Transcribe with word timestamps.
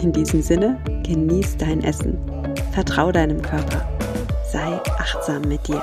In 0.00 0.12
diesem 0.12 0.42
Sinne, 0.42 0.78
genieß 1.02 1.56
dein 1.56 1.82
Essen, 1.82 2.18
vertrau 2.70 3.10
deinem 3.10 3.42
Körper, 3.42 3.88
sei 4.48 4.80
achtsam 4.96 5.42
mit 5.42 5.66
dir. 5.66 5.82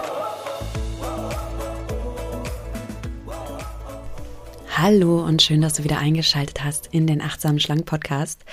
Hallo 4.70 5.22
und 5.22 5.42
schön, 5.42 5.60
dass 5.60 5.74
du 5.74 5.84
wieder 5.84 5.98
eingeschaltet 5.98 6.64
hast 6.64 6.88
in 6.94 7.08
den 7.08 7.22
Achtsamen 7.22 7.60
Schlank 7.60 7.86
Podcast. 7.86 8.46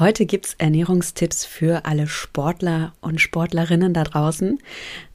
Heute 0.00 0.26
gibt 0.26 0.46
es 0.46 0.54
Ernährungstipps 0.54 1.44
für 1.44 1.84
alle 1.84 2.08
Sportler 2.08 2.92
und 3.00 3.20
Sportlerinnen 3.20 3.94
da 3.94 4.02
draußen. 4.02 4.58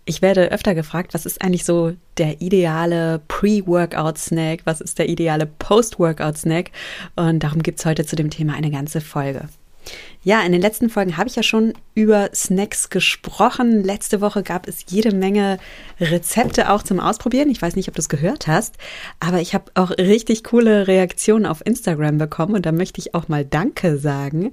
Ich 0.06 0.22
werde 0.22 0.50
öfter 0.50 0.76
gefragt, 0.76 1.14
was 1.14 1.26
ist 1.26 1.42
eigentlich 1.42 1.66
so 1.66 1.92
der 2.18 2.40
ideale 2.40 3.20
Pre-Workout-Snack, 3.28 4.62
was 4.64 4.80
ist 4.80 4.98
der 4.98 5.10
ideale 5.10 5.46
Post-Workout-Snack 5.46 6.72
und 7.18 7.44
darum 7.44 7.62
gibt 7.64 7.80
es 7.80 7.86
heute 7.86 8.06
zu 8.06 8.16
dem 8.16 8.30
Thema 8.30 8.54
eine 8.54 8.72
ganze 8.72 9.02
Folge. 9.02 9.50
Ja, 10.22 10.42
in 10.42 10.52
den 10.52 10.62
letzten 10.62 10.90
Folgen 10.90 11.16
habe 11.16 11.30
ich 11.30 11.38
ja 11.38 11.44
schon 11.44 11.74
über 11.96 12.30
Snacks 12.36 12.90
gesprochen. 12.90 13.84
Letzte 13.86 14.20
Woche 14.20 14.44
gab 14.44 14.68
es 14.68 14.84
jede 14.90 15.16
Menge 15.16 15.60
Rezepte 16.00 16.72
auch 16.72 16.84
zum 16.84 17.00
Ausprobieren. 17.00 17.50
Ich 17.50 17.62
weiß 17.62 17.78
nicht, 17.78 17.88
ob 17.88 17.96
du 17.96 18.02
es 18.02 18.10
gehört 18.10 18.48
hast, 18.48 18.76
aber 19.22 19.40
ich 19.40 19.54
habe 19.54 19.72
auch 19.76 19.92
richtig 19.92 20.44
coole 20.44 20.88
Reaktionen 20.88 21.46
auf 21.46 21.66
Instagram 21.66 22.18
bekommen 22.18 22.56
und 22.56 22.66
da 22.66 22.74
möchte 22.74 23.00
ich 23.00 23.16
auch 23.16 23.30
mal 23.30 23.46
Danke 23.46 23.98
sagen. 23.98 24.52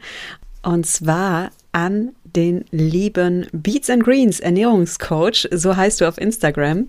Und 0.62 0.86
zwar 0.86 1.50
an 1.76 2.14
den 2.24 2.64
lieben 2.70 3.46
Beats 3.52 3.90
and 3.90 4.02
Greens 4.02 4.40
Ernährungscoach, 4.40 5.46
so 5.52 5.76
heißt 5.76 6.00
du 6.00 6.08
auf 6.08 6.16
Instagram. 6.16 6.88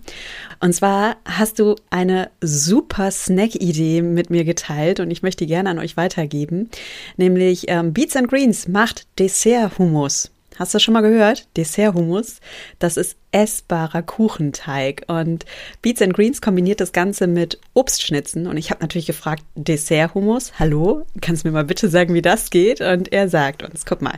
Und 0.61 0.73
zwar 0.73 1.17
hast 1.25 1.59
du 1.59 1.75
eine 1.89 2.30
super 2.39 3.11
Snack-Idee 3.11 4.02
mit 4.02 4.30
mir 4.30 4.45
geteilt 4.45 5.02
und 5.02 5.11
ich 5.11 5.23
möchte 5.23 5.43
die 5.43 5.49
gerne 5.49 5.71
an 5.71 5.80
euch 5.80 5.97
weitergeben. 5.97 6.69
Nämlich 7.17 7.65
ähm, 7.67 7.91
Beats 7.91 8.15
and 8.15 8.30
Greens 8.30 8.69
macht 8.69 9.08
Dessert-Hummus. 9.19 10.31
Hast 10.58 10.73
du 10.73 10.80
schon 10.80 10.94
mal 10.95 11.02
gehört? 11.02 11.47
Dessert-Hummus. 11.55 12.39
Das 12.80 12.97
ist 12.97 13.16
essbarer 13.31 14.02
Kuchenteig. 14.02 15.03
Und 15.08 15.45
Beats 15.83 16.02
and 16.02 16.14
Greens 16.14 16.41
kombiniert 16.41 16.81
das 16.81 16.91
Ganze 16.91 17.27
mit 17.27 17.59
Obstschnitzen. 17.75 18.47
Und 18.47 18.58
ich 18.58 18.72
habe 18.72 18.81
natürlich 18.81 19.05
gefragt, 19.05 19.44
Dessert-Hummus, 19.55 20.53
hallo? 20.59 21.05
Kannst 21.22 21.44
du 21.44 21.49
mir 21.49 21.53
mal 21.53 21.64
bitte 21.64 21.89
sagen, 21.89 22.16
wie 22.16 22.23
das 22.23 22.49
geht? 22.49 22.81
Und 22.81 23.14
er 23.14 23.30
sagt 23.30 23.61
uns, 23.61 23.86
guck 23.86 24.02
mal, 24.02 24.17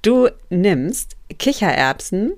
du 0.00 0.30
nimmst 0.48 1.16
Kichererbsen 1.38 2.32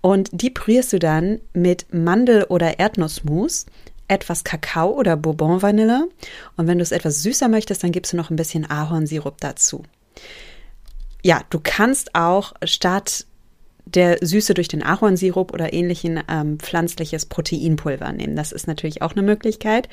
und 0.00 0.30
die 0.32 0.50
pürierst 0.50 0.92
du 0.92 0.98
dann 1.00 1.40
mit 1.52 1.92
Mandel- 1.92 2.44
oder 2.44 2.78
Erdnussmus 2.78 3.66
etwas 4.06 4.44
Kakao 4.44 4.90
oder 4.90 5.16
Bourbon-Vanille. 5.16 6.08
Und 6.56 6.66
wenn 6.68 6.78
du 6.78 6.82
es 6.82 6.92
etwas 6.92 7.22
süßer 7.22 7.48
möchtest, 7.48 7.82
dann 7.82 7.90
gibst 7.90 8.12
du 8.12 8.16
noch 8.16 8.30
ein 8.30 8.36
bisschen 8.36 8.70
Ahornsirup 8.70 9.40
dazu 9.40 9.82
ja, 11.24 11.40
du 11.48 11.58
kannst 11.60 12.14
auch 12.14 12.52
statt 12.64 13.26
der 13.86 14.18
Süße 14.20 14.52
durch 14.52 14.68
den 14.68 14.82
Ahornsirup 14.82 15.52
oder 15.52 15.72
ähnlichen 15.72 16.22
ähm, 16.28 16.58
pflanzliches 16.58 17.26
Proteinpulver 17.26 18.12
nehmen. 18.12 18.36
Das 18.36 18.52
ist 18.52 18.66
natürlich 18.66 19.00
auch 19.00 19.12
eine 19.12 19.22
Möglichkeit. 19.22 19.88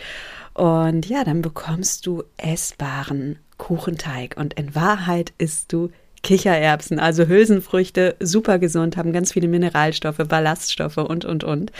Und 0.53 1.07
ja, 1.07 1.23
dann 1.23 1.41
bekommst 1.41 2.05
du 2.05 2.23
essbaren 2.35 3.39
Kuchenteig. 3.57 4.35
Und 4.37 4.55
in 4.55 4.75
Wahrheit 4.75 5.31
isst 5.37 5.71
du 5.71 5.89
Kichererbsen, 6.21 6.99
also 6.99 7.27
Hülsenfrüchte, 7.27 8.17
super 8.19 8.59
gesund, 8.59 8.97
haben 8.97 9.13
ganz 9.13 9.31
viele 9.31 9.47
Mineralstoffe, 9.47 10.21
Ballaststoffe 10.27 10.97
und, 10.97 11.23
und, 11.23 11.45
und. 11.45 11.71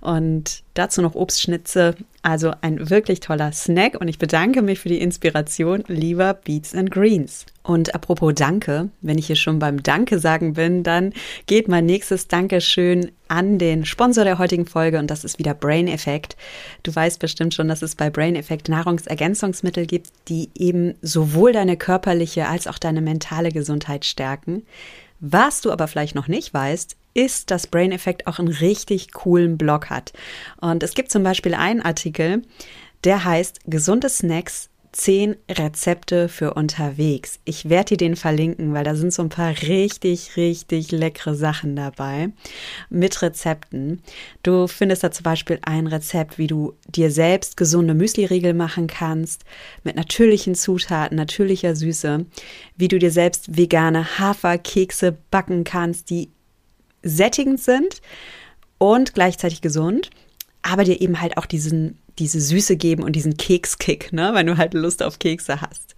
Und 0.00 0.64
dazu 0.78 1.02
noch 1.02 1.14
Obstschnitze, 1.14 1.94
also 2.22 2.52
ein 2.60 2.90
wirklich 2.90 3.20
toller 3.20 3.52
Snack. 3.52 4.00
Und 4.00 4.08
ich 4.08 4.18
bedanke 4.18 4.62
mich 4.62 4.80
für 4.80 4.88
die 4.88 5.00
Inspiration, 5.00 5.84
lieber 5.88 6.34
Beats 6.34 6.74
and 6.74 6.90
Greens. 6.90 7.46
Und 7.62 7.94
apropos 7.94 8.32
Danke, 8.34 8.90
wenn 9.00 9.18
ich 9.18 9.26
hier 9.26 9.36
schon 9.36 9.58
beim 9.58 9.82
Danke 9.82 10.18
sagen 10.18 10.54
bin, 10.54 10.82
dann 10.82 11.12
geht 11.46 11.66
mein 11.66 11.86
nächstes 11.86 12.28
Dankeschön 12.28 13.10
an 13.28 13.58
den 13.58 13.84
Sponsor 13.84 14.24
der 14.24 14.38
heutigen 14.38 14.66
Folge 14.66 14.98
und 14.98 15.10
das 15.10 15.24
ist 15.24 15.38
wieder 15.40 15.54
Brain 15.54 15.88
Effect. 15.88 16.36
Du 16.84 16.94
weißt 16.94 17.18
bestimmt 17.18 17.54
schon, 17.54 17.66
dass 17.66 17.82
es 17.82 17.96
bei 17.96 18.08
Brain 18.08 18.36
Effect 18.36 18.68
Nahrungsergänzungsmittel 18.68 19.86
gibt, 19.86 20.10
die 20.28 20.50
eben 20.54 20.94
sowohl 21.02 21.52
deine 21.52 21.76
körperliche 21.76 22.46
als 22.46 22.68
auch 22.68 22.78
deine 22.78 23.00
mentale 23.00 23.50
Gesundheit 23.50 24.04
stärken. 24.04 24.62
Was 25.20 25.60
du 25.60 25.72
aber 25.72 25.88
vielleicht 25.88 26.14
noch 26.14 26.28
nicht 26.28 26.52
weißt, 26.52 26.96
ist, 27.14 27.50
dass 27.50 27.66
Brain 27.66 27.92
Effect 27.92 28.26
auch 28.26 28.38
einen 28.38 28.48
richtig 28.48 29.12
coolen 29.12 29.56
Blog 29.56 29.88
hat. 29.88 30.12
Und 30.60 30.82
es 30.82 30.94
gibt 30.94 31.10
zum 31.10 31.22
Beispiel 31.22 31.54
einen 31.54 31.80
Artikel, 31.80 32.42
der 33.04 33.24
heißt 33.24 33.60
Gesunde 33.66 34.08
Snacks 34.08 34.68
zehn 34.96 35.36
Rezepte 35.50 36.30
für 36.30 36.54
unterwegs. 36.54 37.38
Ich 37.44 37.68
werde 37.68 37.90
dir 37.90 37.96
den 37.98 38.16
verlinken, 38.16 38.72
weil 38.72 38.82
da 38.82 38.94
sind 38.94 39.12
so 39.12 39.20
ein 39.20 39.28
paar 39.28 39.50
richtig, 39.50 40.38
richtig 40.38 40.90
leckere 40.90 41.34
Sachen 41.34 41.76
dabei 41.76 42.30
mit 42.88 43.20
Rezepten. 43.20 44.02
Du 44.42 44.66
findest 44.66 45.04
da 45.04 45.10
zum 45.10 45.24
Beispiel 45.24 45.58
ein 45.62 45.86
Rezept, 45.86 46.38
wie 46.38 46.46
du 46.46 46.72
dir 46.88 47.10
selbst 47.10 47.58
gesunde 47.58 47.92
Müsli-Riegel 47.92 48.54
machen 48.54 48.86
kannst, 48.86 49.44
mit 49.84 49.96
natürlichen 49.96 50.54
Zutaten, 50.54 51.16
natürlicher 51.16 51.76
Süße, 51.76 52.24
wie 52.76 52.88
du 52.88 52.98
dir 52.98 53.10
selbst 53.10 53.54
vegane 53.54 54.18
Haferkekse 54.18 55.14
backen 55.30 55.64
kannst, 55.64 56.08
die 56.08 56.30
sättigend 57.02 57.60
sind 57.60 58.00
und 58.78 59.12
gleichzeitig 59.12 59.60
gesund, 59.60 60.08
aber 60.62 60.84
dir 60.84 61.02
eben 61.02 61.20
halt 61.20 61.36
auch 61.36 61.46
diesen 61.46 61.98
diese 62.18 62.40
Süße 62.40 62.76
geben 62.76 63.02
und 63.02 63.12
diesen 63.12 63.36
Kekskick, 63.36 64.12
ne, 64.12 64.30
wenn 64.34 64.46
du 64.46 64.56
halt 64.56 64.74
Lust 64.74 65.02
auf 65.02 65.18
Kekse 65.18 65.60
hast. 65.60 65.94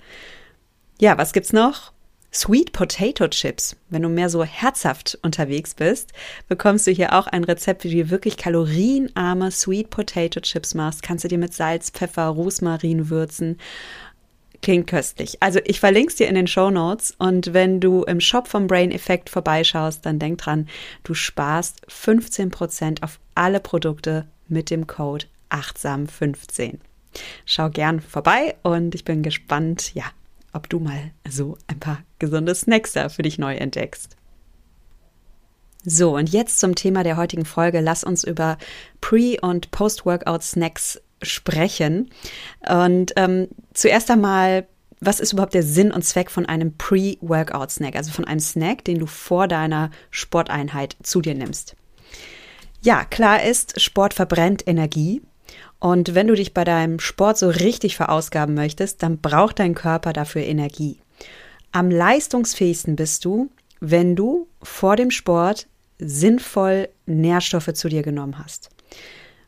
Ja, 1.00 1.16
was 1.16 1.32
gibt's 1.32 1.52
noch? 1.52 1.92
Sweet 2.32 2.72
Potato 2.72 3.26
Chips. 3.28 3.76
Wenn 3.88 4.02
du 4.02 4.08
mehr 4.08 4.28
so 4.28 4.44
herzhaft 4.44 5.18
unterwegs 5.22 5.74
bist, 5.74 6.12
bekommst 6.46 6.86
du 6.86 6.90
hier 6.90 7.14
auch 7.14 7.26
ein 7.26 7.44
Rezept, 7.44 7.84
wie 7.84 8.02
du 8.02 8.10
wirklich 8.10 8.36
kalorienarme 8.36 9.50
Sweet 9.50 9.90
Potato 9.90 10.40
Chips 10.40 10.74
machst. 10.74 11.02
Kannst 11.02 11.24
du 11.24 11.28
dir 11.28 11.38
mit 11.38 11.54
Salz, 11.54 11.90
Pfeffer, 11.90 12.26
Rosmarin 12.26 13.08
würzen. 13.08 13.58
Klingt 14.60 14.88
köstlich. 14.88 15.40
Also 15.40 15.60
ich 15.64 15.80
verlinke 15.80 16.10
es 16.10 16.16
dir 16.16 16.28
in 16.28 16.34
den 16.34 16.48
Show 16.48 16.68
Notes 16.68 17.14
und 17.18 17.54
wenn 17.54 17.80
du 17.80 18.02
im 18.02 18.20
Shop 18.20 18.48
vom 18.48 18.66
Brain 18.66 18.90
Effect 18.90 19.30
vorbeischaust, 19.30 20.04
dann 20.04 20.18
denk 20.18 20.38
dran, 20.38 20.68
du 21.04 21.14
sparst 21.14 21.86
15% 21.88 23.02
auf 23.02 23.20
alle 23.34 23.60
Produkte 23.60 24.26
mit 24.48 24.70
dem 24.70 24.86
Code 24.86 25.26
achtsam 25.48 26.06
15. 26.06 26.80
Schau 27.44 27.70
gern 27.70 28.00
vorbei 28.00 28.56
und 28.62 28.94
ich 28.94 29.04
bin 29.04 29.22
gespannt, 29.22 29.94
ja, 29.94 30.04
ob 30.52 30.68
du 30.68 30.78
mal 30.78 31.12
so 31.28 31.56
ein 31.66 31.80
paar 31.80 32.02
gesunde 32.18 32.54
Snacks 32.54 32.92
da 32.92 33.08
für 33.08 33.22
dich 33.22 33.38
neu 33.38 33.54
entdeckst. 33.54 34.16
So, 35.84 36.16
und 36.16 36.30
jetzt 36.30 36.58
zum 36.58 36.74
Thema 36.74 37.02
der 37.02 37.16
heutigen 37.16 37.44
Folge. 37.44 37.80
Lass 37.80 38.04
uns 38.04 38.24
über 38.24 38.58
Pre- 39.00 39.40
und 39.40 39.70
Post-Workout-Snacks 39.70 41.00
sprechen. 41.22 42.10
Und 42.68 43.12
ähm, 43.16 43.48
zuerst 43.74 44.10
einmal, 44.10 44.66
was 45.00 45.20
ist 45.20 45.32
überhaupt 45.32 45.54
der 45.54 45.62
Sinn 45.62 45.92
und 45.92 46.02
Zweck 46.02 46.30
von 46.30 46.46
einem 46.46 46.76
Pre-Workout-Snack, 46.76 47.96
also 47.96 48.10
von 48.10 48.24
einem 48.24 48.40
Snack, 48.40 48.84
den 48.84 48.98
du 48.98 49.06
vor 49.06 49.48
deiner 49.48 49.90
Sporteinheit 50.10 50.96
zu 51.02 51.20
dir 51.20 51.34
nimmst? 51.34 51.76
Ja, 52.82 53.04
klar 53.04 53.42
ist, 53.42 53.80
Sport 53.80 54.14
verbrennt 54.14 54.66
Energie 54.66 55.22
und 55.80 56.14
wenn 56.14 56.26
du 56.26 56.34
dich 56.34 56.54
bei 56.54 56.64
deinem 56.64 56.98
Sport 56.98 57.38
so 57.38 57.48
richtig 57.48 57.96
verausgaben 57.96 58.54
möchtest, 58.54 59.02
dann 59.02 59.18
braucht 59.18 59.58
dein 59.60 59.74
Körper 59.74 60.12
dafür 60.12 60.42
Energie. 60.42 61.00
Am 61.70 61.90
leistungsfähigsten 61.90 62.96
bist 62.96 63.24
du, 63.24 63.50
wenn 63.80 64.16
du 64.16 64.48
vor 64.62 64.96
dem 64.96 65.10
Sport 65.10 65.66
sinnvoll 65.98 66.88
Nährstoffe 67.06 67.72
zu 67.74 67.88
dir 67.88 68.02
genommen 68.02 68.38
hast. 68.38 68.70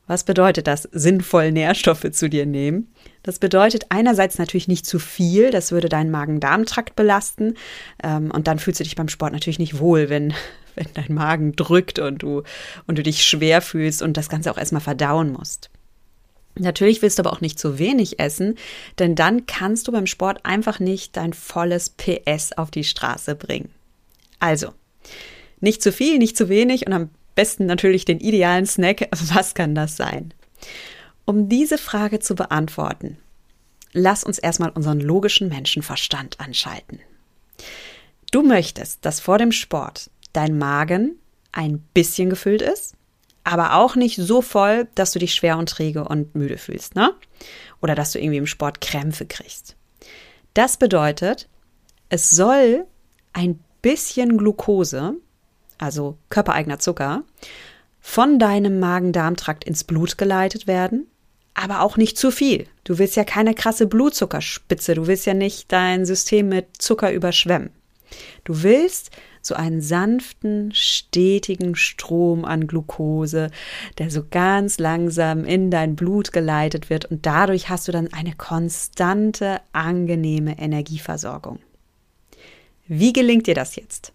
Was 0.06 0.24
bedeutet 0.24 0.66
das, 0.66 0.88
sinnvoll 0.90 1.52
Nährstoffe 1.52 2.10
zu 2.10 2.28
dir 2.28 2.44
nehmen? 2.44 2.92
Das 3.22 3.38
bedeutet 3.38 3.86
einerseits 3.90 4.38
natürlich 4.38 4.66
nicht 4.66 4.84
zu 4.84 4.98
viel, 4.98 5.50
das 5.50 5.70
würde 5.70 5.88
deinen 5.88 6.10
Magen-Darm-Trakt 6.10 6.96
belasten 6.96 7.54
ähm, 8.02 8.32
und 8.32 8.48
dann 8.48 8.58
fühlst 8.58 8.80
du 8.80 8.84
dich 8.84 8.96
beim 8.96 9.08
Sport 9.08 9.32
natürlich 9.32 9.60
nicht 9.60 9.78
wohl, 9.78 10.08
wenn, 10.08 10.34
wenn 10.74 10.88
dein 10.94 11.14
Magen 11.14 11.54
drückt 11.54 12.00
und 12.00 12.22
du, 12.22 12.42
und 12.88 12.98
du 12.98 13.04
dich 13.04 13.24
schwer 13.24 13.62
fühlst 13.62 14.02
und 14.02 14.16
das 14.16 14.28
Ganze 14.28 14.50
auch 14.50 14.58
erstmal 14.58 14.80
verdauen 14.80 15.32
musst. 15.32 15.70
Natürlich 16.60 17.00
willst 17.00 17.18
du 17.18 17.22
aber 17.22 17.32
auch 17.32 17.40
nicht 17.40 17.58
zu 17.58 17.78
wenig 17.78 18.20
essen, 18.20 18.56
denn 18.98 19.14
dann 19.14 19.46
kannst 19.46 19.88
du 19.88 19.92
beim 19.92 20.06
Sport 20.06 20.44
einfach 20.44 20.78
nicht 20.78 21.16
dein 21.16 21.32
volles 21.32 21.90
PS 21.90 22.52
auf 22.52 22.70
die 22.70 22.84
Straße 22.84 23.34
bringen. 23.34 23.70
Also, 24.38 24.72
nicht 25.60 25.82
zu 25.82 25.90
viel, 25.90 26.18
nicht 26.18 26.36
zu 26.36 26.48
wenig 26.48 26.86
und 26.86 26.92
am 26.92 27.10
besten 27.34 27.66
natürlich 27.66 28.04
den 28.04 28.20
idealen 28.20 28.66
Snack. 28.66 29.08
Was 29.34 29.54
kann 29.54 29.74
das 29.74 29.96
sein? 29.96 30.34
Um 31.24 31.48
diese 31.48 31.78
Frage 31.78 32.18
zu 32.18 32.34
beantworten, 32.34 33.16
lass 33.92 34.22
uns 34.22 34.38
erstmal 34.38 34.70
unseren 34.70 35.00
logischen 35.00 35.48
Menschenverstand 35.48 36.40
anschalten. 36.40 37.00
Du 38.32 38.42
möchtest, 38.42 39.04
dass 39.04 39.20
vor 39.20 39.38
dem 39.38 39.52
Sport 39.52 40.10
dein 40.32 40.58
Magen 40.58 41.16
ein 41.52 41.78
bisschen 41.94 42.30
gefüllt 42.30 42.62
ist, 42.62 42.94
aber 43.44 43.74
auch 43.74 43.96
nicht 43.96 44.16
so 44.16 44.42
voll, 44.42 44.88
dass 44.94 45.12
du 45.12 45.18
dich 45.18 45.34
schwer 45.34 45.58
und 45.58 45.68
träge 45.68 46.04
und 46.04 46.34
müde 46.34 46.58
fühlst, 46.58 46.94
ne? 46.94 47.14
Oder 47.80 47.94
dass 47.94 48.12
du 48.12 48.18
irgendwie 48.18 48.38
im 48.38 48.46
Sport 48.46 48.80
Krämpfe 48.80 49.26
kriegst. 49.26 49.76
Das 50.54 50.76
bedeutet, 50.76 51.48
es 52.08 52.30
soll 52.30 52.86
ein 53.32 53.60
bisschen 53.82 54.36
Glucose, 54.36 55.14
also 55.78 56.18
körpereigener 56.28 56.78
Zucker, 56.78 57.22
von 58.00 58.38
deinem 58.38 58.80
Magen-Darm-Trakt 58.80 59.64
ins 59.64 59.84
Blut 59.84 60.18
geleitet 60.18 60.66
werden, 60.66 61.06
aber 61.54 61.82
auch 61.82 61.96
nicht 61.96 62.18
zu 62.18 62.30
viel. 62.30 62.66
Du 62.84 62.98
willst 62.98 63.16
ja 63.16 63.24
keine 63.24 63.54
krasse 63.54 63.86
Blutzuckerspitze, 63.86 64.94
du 64.94 65.06
willst 65.06 65.26
ja 65.26 65.34
nicht 65.34 65.70
dein 65.72 66.06
System 66.06 66.48
mit 66.48 66.82
Zucker 66.82 67.12
überschwemmen. 67.12 67.70
Du 68.44 68.62
willst 68.62 69.10
so 69.42 69.54
einen 69.54 69.80
sanften, 69.80 70.72
stetigen 70.74 71.74
Strom 71.74 72.44
an 72.44 72.66
Glucose, 72.66 73.50
der 73.98 74.10
so 74.10 74.22
ganz 74.30 74.78
langsam 74.78 75.44
in 75.44 75.70
dein 75.70 75.96
Blut 75.96 76.32
geleitet 76.32 76.90
wird 76.90 77.06
und 77.06 77.26
dadurch 77.26 77.68
hast 77.68 77.88
du 77.88 77.92
dann 77.92 78.12
eine 78.12 78.34
konstante, 78.34 79.60
angenehme 79.72 80.58
Energieversorgung. 80.58 81.58
Wie 82.86 83.12
gelingt 83.12 83.46
dir 83.46 83.54
das 83.54 83.76
jetzt? 83.76 84.12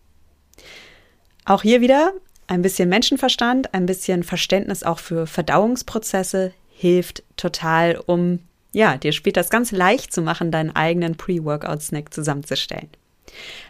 Auch 1.45 1.61
hier 1.61 1.81
wieder 1.81 2.13
ein 2.47 2.61
bisschen 2.61 2.89
Menschenverstand, 2.89 3.73
ein 3.73 3.85
bisschen 3.85 4.23
Verständnis 4.23 4.83
auch 4.83 4.99
für 4.99 5.27
Verdauungsprozesse 5.27 6.53
hilft 6.69 7.23
total, 7.37 7.97
um 8.05 8.39
ja, 8.71 8.97
dir 8.97 9.13
später 9.13 9.39
das 9.39 9.49
ganz 9.49 9.71
leicht 9.71 10.11
zu 10.11 10.21
machen, 10.21 10.51
deinen 10.51 10.75
eigenen 10.75 11.15
Pre-Workout-Snack 11.15 12.13
zusammenzustellen. 12.13 12.89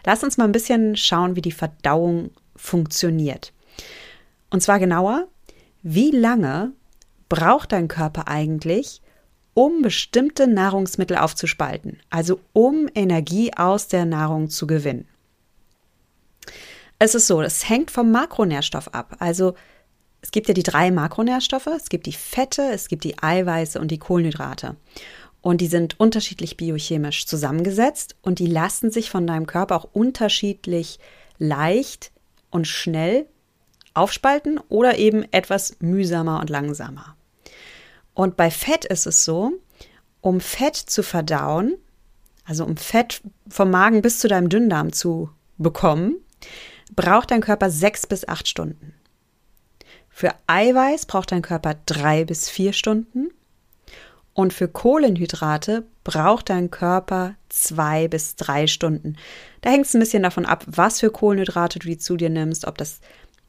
Lass 0.04 0.22
uns 0.22 0.36
mal 0.36 0.44
ein 0.44 0.52
bisschen 0.52 0.96
schauen, 0.96 1.36
wie 1.36 1.42
die 1.42 1.52
Verdauung 1.52 2.30
funktioniert. 2.54 3.52
Und 4.50 4.62
zwar 4.62 4.78
genauer, 4.78 5.28
wie 5.82 6.10
lange 6.10 6.72
braucht 7.28 7.72
dein 7.72 7.88
Körper 7.88 8.28
eigentlich, 8.28 9.02
um 9.54 9.82
bestimmte 9.82 10.46
Nahrungsmittel 10.46 11.16
aufzuspalten, 11.16 12.00
also 12.10 12.40
um 12.52 12.88
Energie 12.94 13.52
aus 13.56 13.88
der 13.88 14.04
Nahrung 14.04 14.50
zu 14.50 14.66
gewinnen. 14.66 15.08
Es 16.98 17.14
ist 17.14 17.26
so, 17.26 17.42
es 17.42 17.68
hängt 17.68 17.90
vom 17.90 18.10
Makronährstoff 18.10 18.88
ab. 18.88 19.16
Also 19.18 19.54
es 20.22 20.30
gibt 20.30 20.48
ja 20.48 20.54
die 20.54 20.62
drei 20.62 20.90
Makronährstoffe, 20.90 21.68
es 21.68 21.88
gibt 21.88 22.06
die 22.06 22.12
Fette, 22.12 22.62
es 22.72 22.88
gibt 22.88 23.04
die 23.04 23.22
Eiweiße 23.22 23.78
und 23.80 23.90
die 23.90 23.98
Kohlenhydrate. 23.98 24.76
Und 25.46 25.60
die 25.60 25.68
sind 25.68 26.00
unterschiedlich 26.00 26.56
biochemisch 26.56 27.24
zusammengesetzt 27.24 28.16
und 28.20 28.40
die 28.40 28.48
lassen 28.48 28.90
sich 28.90 29.10
von 29.10 29.28
deinem 29.28 29.46
Körper 29.46 29.76
auch 29.76 29.86
unterschiedlich 29.92 30.98
leicht 31.38 32.10
und 32.50 32.66
schnell 32.66 33.26
aufspalten 33.94 34.58
oder 34.68 34.98
eben 34.98 35.24
etwas 35.30 35.76
mühsamer 35.78 36.40
und 36.40 36.50
langsamer. 36.50 37.14
Und 38.12 38.36
bei 38.36 38.50
Fett 38.50 38.86
ist 38.86 39.06
es 39.06 39.22
so, 39.22 39.52
um 40.20 40.40
Fett 40.40 40.74
zu 40.74 41.04
verdauen, 41.04 41.76
also 42.44 42.64
um 42.64 42.76
Fett 42.76 43.22
vom 43.48 43.70
Magen 43.70 44.02
bis 44.02 44.18
zu 44.18 44.26
deinem 44.26 44.48
Dünndarm 44.48 44.92
zu 44.92 45.30
bekommen, 45.58 46.16
braucht 46.96 47.30
dein 47.30 47.40
Körper 47.40 47.70
sechs 47.70 48.08
bis 48.08 48.26
acht 48.26 48.48
Stunden. 48.48 48.94
Für 50.08 50.34
Eiweiß 50.48 51.06
braucht 51.06 51.30
dein 51.30 51.42
Körper 51.42 51.76
drei 51.86 52.24
bis 52.24 52.48
vier 52.48 52.72
Stunden 52.72 53.30
und 54.36 54.52
für 54.52 54.68
Kohlenhydrate 54.68 55.84
braucht 56.04 56.50
dein 56.50 56.70
Körper 56.70 57.36
zwei 57.48 58.06
bis 58.06 58.36
drei 58.36 58.66
Stunden. 58.66 59.16
Da 59.62 59.70
hängt 59.70 59.86
es 59.86 59.94
ein 59.94 60.00
bisschen 60.00 60.22
davon 60.22 60.44
ab, 60.44 60.62
was 60.66 61.00
für 61.00 61.10
Kohlenhydrate 61.10 61.78
du 61.78 61.96
zu 61.96 62.18
dir 62.18 62.28
nimmst, 62.28 62.66
ob 62.66 62.76
das 62.76 63.00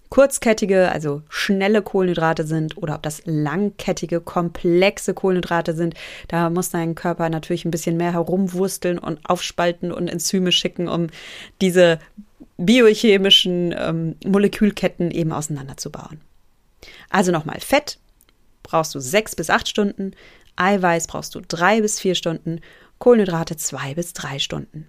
kurzkettige, 0.07 0.89
also 0.89 1.23
schnelle 1.27 1.81
Kohlenhydrate 1.81 2.47
sind 2.47 2.77
oder 2.77 2.95
ob 2.95 3.03
das 3.03 3.21
langkettige, 3.25 4.21
komplexe 4.21 5.13
Kohlenhydrate 5.13 5.75
sind. 5.75 5.93
Da 6.29 6.49
muss 6.49 6.69
dein 6.69 6.95
Körper 6.95 7.27
natürlich 7.27 7.65
ein 7.65 7.71
bisschen 7.71 7.97
mehr 7.97 8.13
herumwursteln 8.13 8.97
und 8.97 9.19
aufspalten 9.29 9.91
und 9.91 10.07
Enzyme 10.07 10.53
schicken, 10.53 10.87
um 10.87 11.07
diese 11.59 11.99
biochemischen 12.55 13.75
ähm, 13.77 14.15
Molekülketten 14.25 15.11
eben 15.11 15.33
auseinanderzubauen. 15.33 16.21
Also 17.09 17.33
nochmal, 17.33 17.59
Fett 17.59 17.99
brauchst 18.63 18.95
du 18.95 19.01
sechs 19.01 19.35
bis 19.35 19.49
acht 19.49 19.67
Stunden, 19.67 20.13
Eiweiß 20.57 21.07
brauchst 21.07 21.35
du 21.35 21.41
drei 21.41 21.81
bis 21.81 21.99
vier 21.99 22.15
Stunden, 22.15 22.59
Kohlenhydrate 22.99 23.55
zwei 23.55 23.93
bis 23.93 24.13
drei 24.13 24.39
Stunden. 24.39 24.87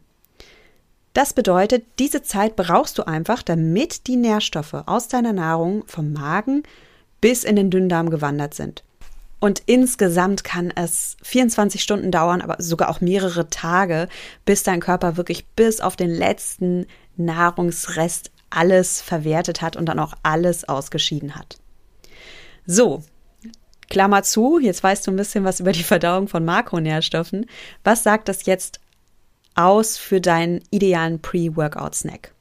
Das 1.12 1.32
bedeutet, 1.32 1.84
diese 1.98 2.22
Zeit 2.22 2.56
brauchst 2.56 2.98
du 2.98 3.06
einfach, 3.06 3.42
damit 3.42 4.06
die 4.06 4.16
Nährstoffe 4.16 4.74
aus 4.86 5.08
deiner 5.08 5.32
Nahrung 5.32 5.84
vom 5.86 6.12
Magen 6.12 6.62
bis 7.20 7.44
in 7.44 7.56
den 7.56 7.70
Dünndarm 7.70 8.10
gewandert 8.10 8.54
sind. 8.54 8.84
Und 9.40 9.62
insgesamt 9.66 10.42
kann 10.42 10.72
es 10.74 11.16
24 11.22 11.82
Stunden 11.82 12.10
dauern, 12.10 12.40
aber 12.40 12.56
sogar 12.58 12.88
auch 12.88 13.00
mehrere 13.00 13.48
Tage, 13.48 14.08
bis 14.44 14.64
dein 14.64 14.80
Körper 14.80 15.16
wirklich 15.16 15.46
bis 15.46 15.80
auf 15.80 15.96
den 15.96 16.10
letzten 16.10 16.86
Nahrungsrest 17.16 18.32
alles 18.50 19.00
verwertet 19.00 19.62
hat 19.62 19.76
und 19.76 19.86
dann 19.86 20.00
auch 20.00 20.14
alles 20.22 20.68
ausgeschieden 20.68 21.36
hat. 21.36 21.58
So, 22.66 23.02
Klammer 23.88 24.22
zu, 24.22 24.58
jetzt 24.58 24.82
weißt 24.82 25.06
du 25.06 25.10
ein 25.10 25.16
bisschen 25.16 25.44
was 25.44 25.60
über 25.60 25.72
die 25.72 25.82
Verdauung 25.82 26.28
von 26.28 26.44
Makronährstoffen. 26.44 27.46
Was 27.84 28.02
sagt 28.02 28.28
das 28.28 28.46
jetzt 28.46 28.80
aus 29.54 29.96
für 29.96 30.20
deinen 30.20 30.62
idealen 30.70 31.20
Pre-Workout-Snack? 31.20 32.32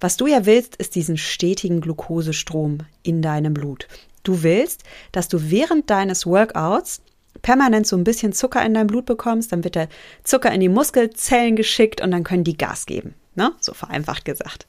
Was 0.00 0.16
du 0.16 0.26
ja 0.26 0.46
willst, 0.46 0.76
ist 0.76 0.94
diesen 0.94 1.18
stetigen 1.18 1.80
Glukosestrom 1.80 2.78
in 3.02 3.22
deinem 3.22 3.54
Blut. 3.54 3.86
Du 4.22 4.42
willst, 4.42 4.82
dass 5.12 5.28
du 5.28 5.50
während 5.50 5.90
deines 5.90 6.26
Workouts 6.26 7.02
permanent 7.42 7.86
so 7.86 7.96
ein 7.96 8.04
bisschen 8.04 8.32
Zucker 8.32 8.64
in 8.64 8.74
dein 8.74 8.86
Blut 8.86 9.06
bekommst, 9.06 9.52
dann 9.52 9.64
wird 9.64 9.74
der 9.74 9.88
Zucker 10.24 10.52
in 10.52 10.60
die 10.60 10.68
Muskelzellen 10.68 11.56
geschickt 11.56 12.00
und 12.00 12.10
dann 12.10 12.24
können 12.24 12.44
die 12.44 12.56
Gas 12.56 12.86
geben. 12.86 13.14
Ne? 13.34 13.52
So 13.60 13.74
vereinfacht 13.74 14.24
gesagt. 14.24 14.66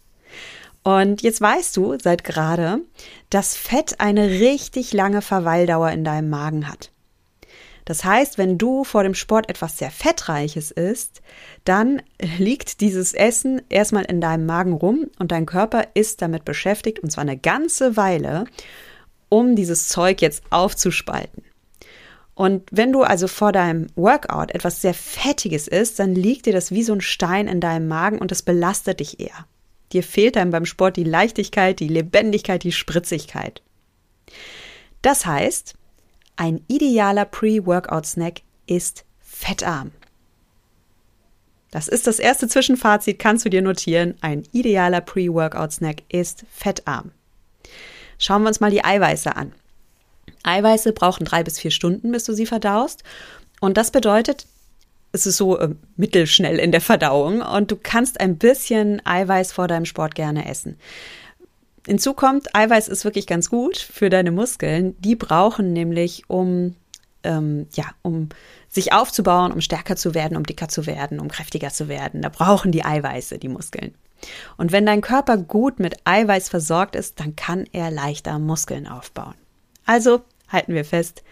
Und 0.84 1.22
jetzt 1.22 1.42
weißt 1.42 1.76
du 1.78 1.98
seit 2.00 2.24
gerade, 2.24 2.82
dass 3.30 3.56
Fett 3.56 4.00
eine 4.00 4.30
richtig 4.30 4.94
lange 4.94 5.22
Verweildauer 5.22 5.92
in 5.92 6.04
deinem 6.04 6.30
Magen 6.30 6.68
hat. 6.68 6.92
Das 7.90 8.04
heißt, 8.04 8.38
wenn 8.38 8.60
du 8.60 8.84
vor 8.84 9.02
dem 9.02 9.16
Sport 9.16 9.50
etwas 9.50 9.80
sehr 9.80 9.90
Fettreiches 9.90 10.70
isst, 10.70 11.22
dann 11.66 12.04
liegt 12.38 12.82
dieses 12.82 13.16
Essen 13.16 13.64
erstmal 13.68 14.06
in 14.06 14.22
deinem 14.22 14.46
Magen 14.46 14.74
rum 14.74 15.08
und 15.18 15.32
dein 15.32 15.48
Körper 15.48 15.88
ist 15.96 16.22
damit 16.22 16.46
beschäftigt, 16.46 17.00
und 17.00 17.12
zwar 17.12 17.24
eine 17.24 17.38
ganze 17.38 17.98
Weile, 17.98 18.46
um 19.28 19.56
dieses 19.56 19.88
Zeug 19.88 20.22
jetzt 20.22 20.44
aufzuspalten. 20.52 21.44
Und 22.36 22.70
wenn 22.72 22.94
du 22.94 23.02
also 23.02 23.28
vor 23.28 23.52
deinem 23.52 23.88
Workout 23.96 24.52
etwas 24.52 24.82
sehr 24.82 24.94
Fettiges 24.94 25.68
isst, 25.68 25.98
dann 26.00 26.14
liegt 26.14 26.46
dir 26.46 26.54
das 26.54 26.72
wie 26.72 26.84
so 26.84 26.94
ein 26.94 27.02
Stein 27.02 27.48
in 27.48 27.60
deinem 27.60 27.88
Magen 27.88 28.20
und 28.20 28.30
das 28.30 28.44
belastet 28.44 29.00
dich 29.00 29.20
eher. 29.20 29.46
Dir 29.92 30.04
fehlt 30.04 30.36
dann 30.36 30.52
beim 30.52 30.66
Sport 30.66 30.98
die 30.98 31.04
Leichtigkeit, 31.04 31.80
die 31.80 31.88
Lebendigkeit, 31.88 32.64
die 32.64 32.72
Spritzigkeit. 32.72 33.62
Das 35.02 35.26
heißt, 35.26 35.76
ein 36.36 36.64
idealer 36.68 37.26
Pre-Workout-Snack 37.26 38.42
ist 38.68 39.06
fettarm. 39.20 39.92
Das 41.72 41.88
ist 41.88 42.08
das 42.08 42.20
erste 42.20 42.48
Zwischenfazit, 42.48 43.20
kannst 43.20 43.46
du 43.46 43.50
dir 43.50 43.62
notieren. 43.62 44.16
Ein 44.22 44.44
idealer 44.52 45.02
Pre-Workout-Snack 45.02 46.04
ist 46.10 46.46
fettarm. 46.52 47.12
Schauen 48.18 48.42
wir 48.44 48.50
uns 48.50 48.60
mal 48.60 48.72
die 48.72 48.84
Eiweiße 48.84 49.36
an. 49.36 49.54
Eiweiße 50.44 50.94
brauchen 50.94 51.26
drei 51.26 51.44
bis 51.44 51.60
vier 51.60 51.72
Stunden, 51.72 52.12
bis 52.12 52.24
du 52.24 52.34
sie 52.34 52.46
verdaust. 52.46 53.04
Und 53.60 53.78
das 53.78 53.92
bedeutet, 53.92 54.48
es 55.12 55.26
ist 55.26 55.38
so 55.38 55.58
äh, 55.58 55.70
mittelschnell 55.96 56.60
in 56.60 56.72
der 56.72 56.82
Verdauung 56.82 57.42
und 57.42 57.72
du 57.72 57.78
kannst 57.82 58.20
ein 58.20 58.38
bisschen 58.38 59.02
Eiweiß 59.06 59.52
vor 59.52 59.68
deinem 59.68 59.86
Sport 59.86 60.16
gerne 60.16 60.48
essen. 60.48 60.78
Hinzu 61.88 62.14
kommt, 62.14 62.56
Eiweiß 62.56 62.88
ist 62.88 63.06
wirklich 63.06 63.26
ganz 63.26 63.50
gut 63.50 63.78
für 63.78 64.10
deine 64.10 64.32
Muskeln. 64.32 64.96
Die 65.02 65.16
brauchen 65.16 65.74
nämlich, 65.74 66.24
um, 66.28 66.76
ähm, 67.24 67.68
ja, 67.74 67.86
um 68.04 68.30
sich 68.68 68.94
aufzubauen, 68.94 69.52
um 69.52 69.62
stärker 69.62 69.96
zu 69.96 70.14
werden, 70.14 70.38
um 70.38 70.44
dicker 70.44 70.68
zu 70.68 70.86
werden, 70.86 71.20
um 71.20 71.30
kräftiger 71.30 71.70
zu 71.70 71.88
werden. 71.88 72.22
Da 72.22 72.30
brauchen 72.30 72.72
die 72.72 72.86
Eiweiße, 72.86 73.40
die 73.40 73.48
Muskeln. 73.48 73.96
Und 74.58 74.72
wenn 74.72 74.86
dein 74.86 75.02
Körper 75.02 75.38
gut 75.38 75.80
mit 75.80 75.96
Eiweiß 76.04 76.50
versorgt 76.50 76.96
ist, 76.96 77.20
dann 77.20 77.36
kann 77.36 77.66
er 77.72 77.90
leichter 77.90 78.38
Muskeln 78.38 78.88
aufbauen. 78.88 79.36
Also 79.86 80.22
halten 80.50 80.74
wir 80.74 80.86
fest, 80.86 81.24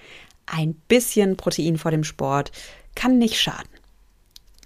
ein 0.48 0.74
bisschen 0.88 1.36
Protein 1.36 1.78
vor 1.78 1.92
dem 1.92 2.06
Sport 2.06 2.52
kann 2.98 3.18
nicht 3.18 3.40
schaden. 3.40 3.70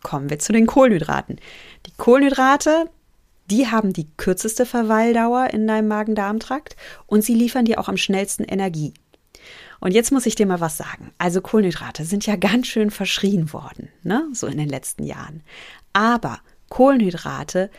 Kommen 0.02 0.32
wir 0.32 0.40
zu 0.40 0.52
den 0.54 0.66
Kohlenhydraten. 0.66 1.40
Die 1.86 1.94
Kohlenhydrate, 1.98 2.90
Die 3.52 3.68
haben 3.68 3.92
die 3.92 4.08
kürzeste 4.16 4.66
Verweildauer 4.66 5.50
in 5.52 5.68
deinem 5.68 5.90
Magen-Darm-Trakt 5.90 6.78
und 7.06 7.22
sie 7.22 7.36
liefern 7.36 7.66
dir 7.66 7.80
auch 7.80 7.90
am 7.90 7.98
schnellsten 7.98 8.46
Energie. 8.46 8.94
Und 9.82 9.92
jetzt 9.92 10.12
muss 10.12 10.26
ich 10.26 10.36
dir 10.36 10.46
mal 10.46 10.62
was 10.62 10.78
sagen. 10.78 11.12
Also 11.18 11.42
Kohlenhydrate 11.42 12.06
sind 12.06 12.26
ja 12.26 12.38
ganz 12.38 12.68
schön 12.68 12.92
verschrien 12.92 13.52
worden, 13.52 13.90
ne? 14.04 14.26
So 14.32 14.48
in 14.48 14.58
den 14.58 14.70
letzten 14.70 15.04
Jahren. 15.04 15.44
Aber 15.92 16.40
Kohlenhydrate 16.70 17.70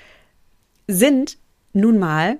sind 0.87 1.39
nun 1.73 1.99
mal 1.99 2.39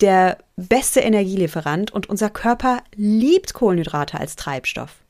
der 0.00 0.38
beste 0.56 1.00
Energielieferant 1.00 1.92
und 1.92 2.08
unser 2.08 2.30
Körper 2.30 2.82
liebt 2.96 3.54
Kohlenhydrate 3.54 4.18
als 4.18 4.34
Treibstoff. 4.34 5.01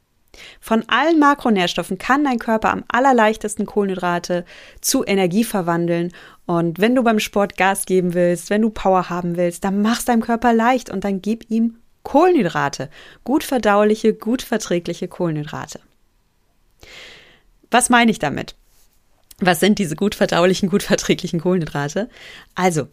Von 0.61 0.85
allen 0.89 1.19
Makronährstoffen 1.19 1.99
kann 1.99 2.25
dein 2.25 2.39
Körper 2.39 2.71
am 2.71 2.85
allerleichtesten 2.89 3.67
Kohlenhydrate 3.67 4.45
zu 4.81 5.05
Energie 5.05 5.45
verwandeln. 5.45 6.13
Und 6.47 6.81
wenn 6.81 6.95
du 6.95 7.03
beim 7.03 7.19
Sport 7.19 7.57
Gas 7.57 7.85
geben 7.85 8.15
willst, 8.15 8.51
wenn 8.51 8.63
du 8.63 8.71
Power 8.71 9.11
haben 9.11 9.37
willst, 9.37 9.65
dann 9.65 9.83
mach's 9.83 10.07
deinem 10.07 10.23
Körper 10.23 10.53
leicht 10.53 10.91
und 10.91 11.05
dann 11.05 11.21
gib 11.21 11.51
ihm 11.51 11.77
Kohlenhydrate. 12.03 12.89
Gut 13.25 13.45
verdauliche, 13.45 14.15
gut 14.15 14.43
verträgliche 14.43 15.09
Kohlenhydrate. 15.09 15.81
Was 17.71 17.91
meine 17.91 18.11
ich 18.11 18.19
damit? 18.19 18.55
Was 19.39 19.61
sind 19.61 19.79
diese 19.79 19.97
gut 19.97 20.15
verdaulichen, 20.15 20.69
gut 20.69 20.83
verträglichen 20.83 21.41
Kohlenhydrate? 21.41 22.09
Also, 22.55 22.89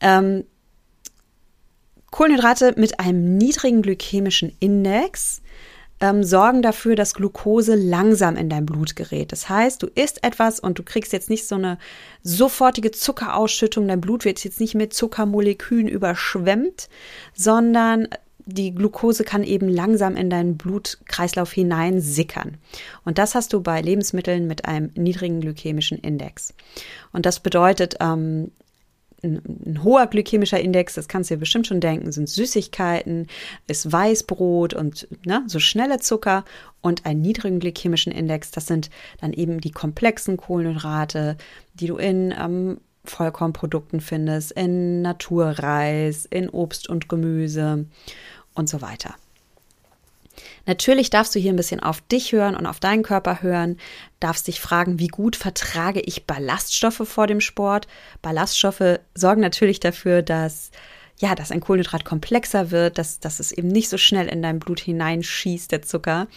ähm, 0.00 0.44
Kohlenhydrate 2.10 2.74
mit 2.76 3.00
einem 3.00 3.36
niedrigen 3.36 3.82
glykämischen 3.82 4.56
Index 4.60 5.42
ähm, 6.00 6.22
sorgen 6.22 6.62
dafür, 6.62 6.96
dass 6.96 7.14
Glucose 7.14 7.74
langsam 7.74 8.36
in 8.36 8.48
dein 8.48 8.66
Blut 8.66 8.96
gerät. 8.96 9.32
Das 9.32 9.48
heißt, 9.48 9.82
du 9.82 9.86
isst 9.86 10.24
etwas 10.24 10.60
und 10.60 10.78
du 10.78 10.82
kriegst 10.82 11.12
jetzt 11.12 11.30
nicht 11.30 11.46
so 11.46 11.56
eine 11.56 11.78
sofortige 12.22 12.90
Zuckerausschüttung. 12.90 13.88
Dein 13.88 14.00
Blut 14.00 14.24
wird 14.24 14.42
jetzt 14.44 14.60
nicht 14.60 14.74
mit 14.74 14.94
Zuckermolekülen 14.94 15.88
überschwemmt, 15.88 16.88
sondern 17.34 18.08
die 18.50 18.74
Glucose 18.74 19.24
kann 19.24 19.44
eben 19.44 19.68
langsam 19.68 20.16
in 20.16 20.30
deinen 20.30 20.56
Blutkreislauf 20.56 21.52
hineinsickern. 21.52 22.56
Und 23.04 23.18
das 23.18 23.34
hast 23.34 23.52
du 23.52 23.60
bei 23.60 23.82
Lebensmitteln 23.82 24.46
mit 24.46 24.64
einem 24.64 24.90
niedrigen 24.94 25.42
glykämischen 25.42 25.98
Index. 25.98 26.54
Und 27.12 27.26
das 27.26 27.40
bedeutet, 27.40 27.96
ähm, 28.00 28.50
ein, 29.22 29.42
ein, 29.66 29.84
hoher 29.84 30.06
glykämischer 30.06 30.60
Index, 30.60 30.94
das 30.94 31.08
kannst 31.08 31.30
du 31.30 31.34
dir 31.34 31.40
bestimmt 31.40 31.66
schon 31.66 31.80
denken, 31.80 32.12
sind 32.12 32.28
Süßigkeiten, 32.28 33.26
ist 33.66 33.90
Weißbrot 33.90 34.74
und 34.74 35.08
ne, 35.24 35.44
so 35.46 35.58
schnelle 35.58 35.98
Zucker 35.98 36.44
und 36.80 37.06
einen 37.06 37.20
niedrigen 37.20 37.60
glykämischen 37.60 38.12
Index, 38.12 38.50
das 38.50 38.66
sind 38.66 38.90
dann 39.20 39.32
eben 39.32 39.60
die 39.60 39.72
komplexen 39.72 40.36
Kohlenhydrate, 40.36 41.36
die 41.74 41.86
du 41.86 41.96
in 41.96 42.34
ähm, 42.38 42.78
Vollkornprodukten 43.04 44.00
findest, 44.00 44.52
in 44.52 45.02
Naturreis, 45.02 46.26
in 46.26 46.48
Obst 46.48 46.88
und 46.88 47.08
Gemüse 47.08 47.86
und 48.54 48.68
so 48.68 48.82
weiter. 48.82 49.14
Natürlich 50.66 51.10
darfst 51.10 51.34
du 51.34 51.38
hier 51.38 51.52
ein 51.52 51.56
bisschen 51.56 51.80
auf 51.80 52.00
dich 52.00 52.32
hören 52.32 52.56
und 52.56 52.66
auf 52.66 52.80
deinen 52.80 53.02
Körper 53.02 53.42
hören, 53.42 53.78
darfst 54.20 54.46
dich 54.46 54.60
fragen, 54.60 54.98
wie 54.98 55.08
gut 55.08 55.36
vertrage 55.36 56.00
ich 56.00 56.26
Ballaststoffe 56.26 57.02
vor 57.04 57.26
dem 57.26 57.40
Sport. 57.40 57.88
Ballaststoffe 58.22 59.00
sorgen 59.14 59.40
natürlich 59.40 59.80
dafür, 59.80 60.22
dass 60.22 60.70
ja, 61.20 61.34
dass 61.34 61.50
ein 61.50 61.60
Kohlenhydrat 61.60 62.04
komplexer 62.04 62.70
wird, 62.70 62.96
dass, 62.96 63.18
dass 63.18 63.40
es 63.40 63.50
eben 63.50 63.68
nicht 63.68 63.88
so 63.88 63.98
schnell 63.98 64.28
in 64.28 64.40
dein 64.40 64.60
Blut 64.60 64.78
hineinschießt, 64.78 65.72
der 65.72 65.82
Zucker. 65.82 66.28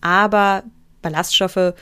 Aber 0.00 0.64
Ballaststoffe 1.02 1.74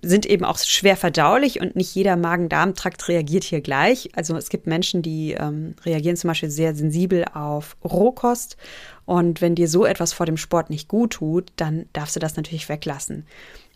sind 0.00 0.26
eben 0.26 0.44
auch 0.44 0.58
schwer 0.58 0.96
verdaulich 0.96 1.60
und 1.60 1.76
nicht 1.76 1.94
jeder 1.94 2.16
Magen-Darm-Trakt 2.16 3.08
reagiert 3.08 3.44
hier 3.44 3.60
gleich. 3.60 4.08
Also 4.14 4.36
es 4.36 4.48
gibt 4.48 4.66
Menschen, 4.66 5.02
die 5.02 5.32
ähm, 5.32 5.74
reagieren 5.84 6.16
zum 6.16 6.28
Beispiel 6.28 6.50
sehr 6.50 6.74
sensibel 6.74 7.24
auf 7.34 7.76
Rohkost. 7.84 8.56
Und 9.04 9.40
wenn 9.40 9.54
dir 9.54 9.68
so 9.68 9.84
etwas 9.84 10.12
vor 10.12 10.26
dem 10.26 10.36
Sport 10.36 10.70
nicht 10.70 10.88
gut 10.88 11.14
tut, 11.14 11.52
dann 11.56 11.86
darfst 11.92 12.16
du 12.16 12.20
das 12.20 12.36
natürlich 12.36 12.68
weglassen. 12.68 13.26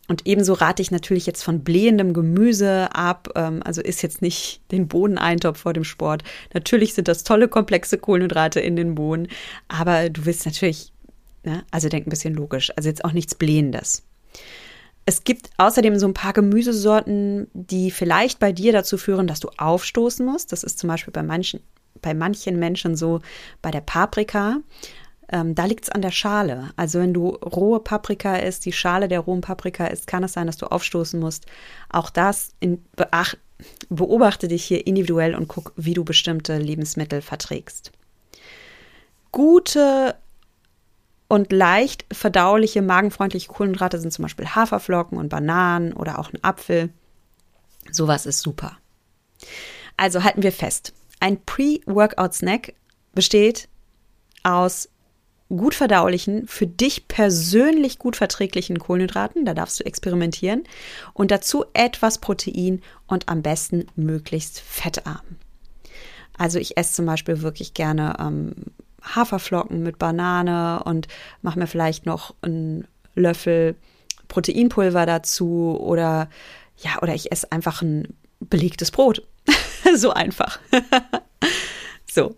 Und 0.09 0.27
ebenso 0.27 0.53
rate 0.53 0.83
ich 0.83 0.91
natürlich 0.91 1.27
jetzt 1.27 1.43
von 1.43 1.65
blähendem 1.65 2.13
Gemüse 2.13 2.89
ab. 2.95 3.29
Ähm, 3.35 3.63
also 3.65 3.83
ist 3.83 4.03
jetzt 4.03 4.23
nicht 4.23 4.61
den 4.71 4.89
Bohneneintopf 4.89 5.59
vor 5.59 5.73
dem 5.73 5.85
Sport. 5.85 6.23
Natürlich 6.55 6.95
sind 6.95 7.09
das 7.09 7.25
tolle, 7.25 7.49
komplexe 7.49 7.99
Kohlenhydrate 7.99 8.61
in 8.61 8.77
den 8.77 8.95
Bohnen. 8.95 9.29
Aber 9.69 10.09
du 10.09 10.25
willst 10.25 10.47
natürlich, 10.47 10.93
ne, 11.45 11.65
also 11.71 11.89
denk 11.89 12.07
ein 12.07 12.11
bisschen 12.11 12.35
logisch. 12.35 12.73
Also 12.77 12.89
jetzt 12.89 13.05
auch 13.05 13.13
nichts 13.13 13.35
Blähendes. 13.35 14.03
Es 15.09 15.23
gibt 15.23 15.51
außerdem 15.57 15.99
so 16.01 16.07
ein 16.09 16.15
paar 16.15 16.33
Gemüsesorten, 16.33 17.47
die 17.55 17.93
vielleicht 17.93 18.41
bei 18.41 18.51
dir 18.51 18.73
dazu 18.73 18.99
führen, 18.99 19.29
dass 19.29 19.39
du 19.39 19.49
aufstoßen 19.57 20.27
musst. 20.27 20.51
Das 20.51 20.65
ist 20.65 20.81
zum 20.81 20.89
Beispiel 20.89 21.13
bei 21.13 21.23
manchen, 21.23 21.61
bei 22.03 22.13
manchen 22.13 22.59
Menschen 22.59 22.97
so 22.97 23.21
bei 23.63 23.71
der 23.71 23.83
Paprika. 23.83 24.59
Ähm, 25.29 25.55
da 25.55 25.65
liegt 25.65 25.85
es 25.85 25.91
an 25.91 26.03
der 26.03 26.11
Schale. 26.11 26.71
Also 26.75 26.99
wenn 26.99 27.15
du 27.15 27.29
rohe 27.29 27.79
Paprika 27.79 28.35
isst, 28.37 28.65
die 28.65 28.73
Schale 28.73 29.07
der 29.07 29.21
rohen 29.21 29.43
Paprika 29.43 29.87
isst, 29.87 30.09
kann 30.09 30.25
es 30.25 30.33
sein, 30.33 30.49
dass 30.49 30.57
du 30.57 30.67
aufstoßen 30.67 31.21
musst. 31.21 31.47
Auch 31.89 32.11
das 32.11 32.51
in, 32.59 32.85
beacht, 32.97 33.39
beobachte 33.89 34.49
dich 34.49 34.65
hier 34.65 34.89
individuell 34.89 35.37
und 35.37 35.47
guck, 35.47 35.73
wie 35.77 35.95
du 35.95 36.05
bestimmte 36.05 36.59
Lebensmittel 36.59 37.23
verträgst. 37.23 37.93
Gute 39.31 40.17
und 41.29 41.53
leicht 41.53 42.05
verdauliche, 42.13 42.83
magenfreundliche 42.83 43.49
Kohlenhydrate 43.49 43.99
sind 43.99 44.13
zum 44.13 44.23
Beispiel 44.25 44.47
Haferflocken 44.47 45.19
und 45.19 45.29
Bananen 45.29 45.93
oder 45.93 46.19
auch 46.19 46.33
ein 46.33 46.43
Apfel. 46.43 46.91
Sowas 47.91 48.27
ist 48.27 48.41
super. 48.41 48.77
Also 49.97 50.23
halten 50.23 50.43
wir 50.43 50.53
fest. 50.53 50.93
Ein 51.21 51.43
Pre-Workout-Snack 51.45 52.75
besteht 53.15 53.69
aus 54.43 54.89
gut 55.49 55.75
verdaulichen, 55.75 56.47
für 56.49 56.67
dich 56.67 57.09
persönlich 57.09 57.99
gut 57.99 58.17
verträglichen 58.17 58.79
Kohlenhydraten, 58.79 59.45
da 59.45 59.55
darfst 59.55 59.79
du 59.81 59.85
experimentieren, 59.85 60.65
und 61.13 61.31
dazu 61.31 61.65
etwas 61.73 62.19
Protein 62.19 62.83
und 63.07 63.29
am 63.29 63.43
besten 63.43 63.87
möglichst 63.95 64.61
fettarm. 64.61 65.23
Also 66.37 66.59
ich 66.59 66.77
esse 66.77 66.95
zum 66.95 67.07
Beispiel 67.07 67.43
wirklich 67.43 67.75
gerne 67.75 68.17
ähm, 68.19 68.55
Haferflocken 69.15 69.83
mit 69.83 69.99
Banane 69.99 70.83
und 70.85 71.09
mache 71.43 71.59
mir 71.59 71.67
vielleicht 71.67 72.07
noch 72.07 72.35
einen 72.43 72.87
Löffel 73.15 73.77
Proteinpulver 74.29 75.07
dazu 75.07 75.79
oder 75.81 76.29
ja, 76.79 77.01
oder 77.01 77.15
ich 77.15 77.33
esse 77.33 77.51
einfach 77.53 77.83
ein 77.83 78.15
belegtes 78.41 78.91
Brot. 78.91 79.23
so 79.97 80.11
einfach. 80.11 80.59
so. 82.11 82.37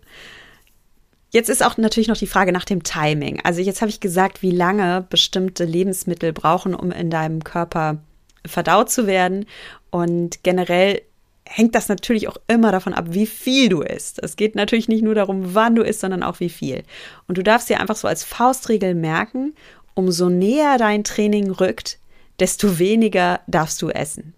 Jetzt 1.31 1.49
ist 1.49 1.63
auch 1.63 1.77
natürlich 1.77 2.07
noch 2.07 2.17
die 2.17 2.27
Frage 2.27 2.51
nach 2.51 2.65
dem 2.65 2.83
Timing. 2.83 3.39
Also 3.43 3.61
jetzt 3.61 3.81
habe 3.81 3.89
ich 3.89 3.99
gesagt, 3.99 4.41
wie 4.41 4.51
lange 4.51 5.05
bestimmte 5.09 5.63
Lebensmittel 5.63 6.33
brauchen, 6.33 6.73
um 6.73 6.91
in 6.91 7.09
deinem 7.09 7.43
Körper 7.43 7.97
verdaut 8.45 8.89
zu 8.89 9.05
werden. 9.05 9.45
Und 9.91 10.43
generell 10.43 11.01
hängt 11.51 11.73
das 11.73 11.89
natürlich 11.89 12.27
auch 12.27 12.37
immer 12.47 12.71
davon 12.71 12.93
ab, 12.93 13.05
wie 13.09 13.25
viel 13.25 13.69
du 13.69 13.81
isst. 13.81 14.21
Es 14.21 14.35
geht 14.35 14.55
natürlich 14.55 14.87
nicht 14.87 15.03
nur 15.03 15.15
darum, 15.15 15.55
wann 15.55 15.75
du 15.75 15.81
isst, 15.81 16.01
sondern 16.01 16.21
auch 16.21 16.39
wie 16.39 16.49
viel. 16.49 16.83
Und 17.27 17.39
du 17.39 17.43
darfst 17.43 17.69
dir 17.69 17.79
einfach 17.79 17.95
so 17.95 18.07
als 18.07 18.23
Faustregel 18.23 18.93
merken, 18.93 19.55
umso 19.95 20.29
näher 20.29 20.77
dein 20.77 21.03
Training 21.03 21.49
rückt, 21.49 21.97
desto 22.39 22.77
weniger 22.77 23.41
darfst 23.47 23.81
du 23.81 23.89
essen. 23.89 24.35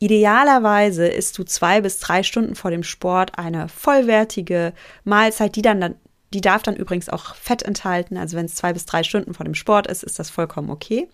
Idealerweise 0.00 1.06
isst 1.06 1.38
du 1.38 1.44
zwei 1.44 1.80
bis 1.80 1.98
drei 1.98 2.22
Stunden 2.22 2.56
vor 2.56 2.70
dem 2.70 2.82
Sport 2.82 3.38
eine 3.38 3.70
vollwertige 3.70 4.74
Mahlzeit, 5.04 5.56
die 5.56 5.62
dann, 5.62 5.94
die 6.34 6.42
darf 6.42 6.62
dann 6.62 6.76
übrigens 6.76 7.08
auch 7.08 7.34
Fett 7.36 7.62
enthalten. 7.62 8.18
Also 8.18 8.36
wenn 8.36 8.46
es 8.46 8.54
zwei 8.54 8.74
bis 8.74 8.84
drei 8.84 9.02
Stunden 9.02 9.32
vor 9.32 9.44
dem 9.44 9.54
Sport 9.54 9.86
ist, 9.86 10.02
ist 10.04 10.18
das 10.18 10.28
vollkommen 10.28 10.68
okay. 10.68 11.08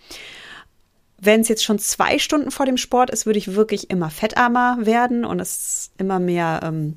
Wenn 1.22 1.42
es 1.42 1.48
jetzt 1.48 1.64
schon 1.64 1.78
zwei 1.78 2.18
Stunden 2.18 2.50
vor 2.50 2.66
dem 2.66 2.78
Sport 2.78 3.10
ist, 3.10 3.26
würde 3.26 3.38
ich 3.38 3.54
wirklich 3.54 3.90
immer 3.90 4.10
fettarmer 4.10 4.78
werden 4.80 5.24
und 5.24 5.38
es 5.38 5.90
immer 5.98 6.18
mehr 6.18 6.60
ähm, 6.62 6.96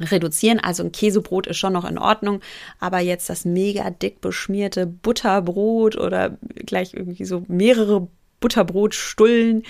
reduzieren. 0.00 0.60
Also 0.60 0.84
ein 0.84 0.92
Käsebrot 0.92 1.46
ist 1.46 1.56
schon 1.56 1.72
noch 1.72 1.84
in 1.84 1.98
Ordnung, 1.98 2.40
aber 2.78 3.00
jetzt 3.00 3.28
das 3.28 3.44
mega 3.44 3.90
dick 3.90 4.20
beschmierte 4.20 4.86
Butterbrot 4.86 5.96
oder 5.96 6.38
gleich 6.66 6.94
irgendwie 6.94 7.24
so 7.24 7.44
mehrere 7.48 8.06
Butterbrotstullen, 8.40 9.64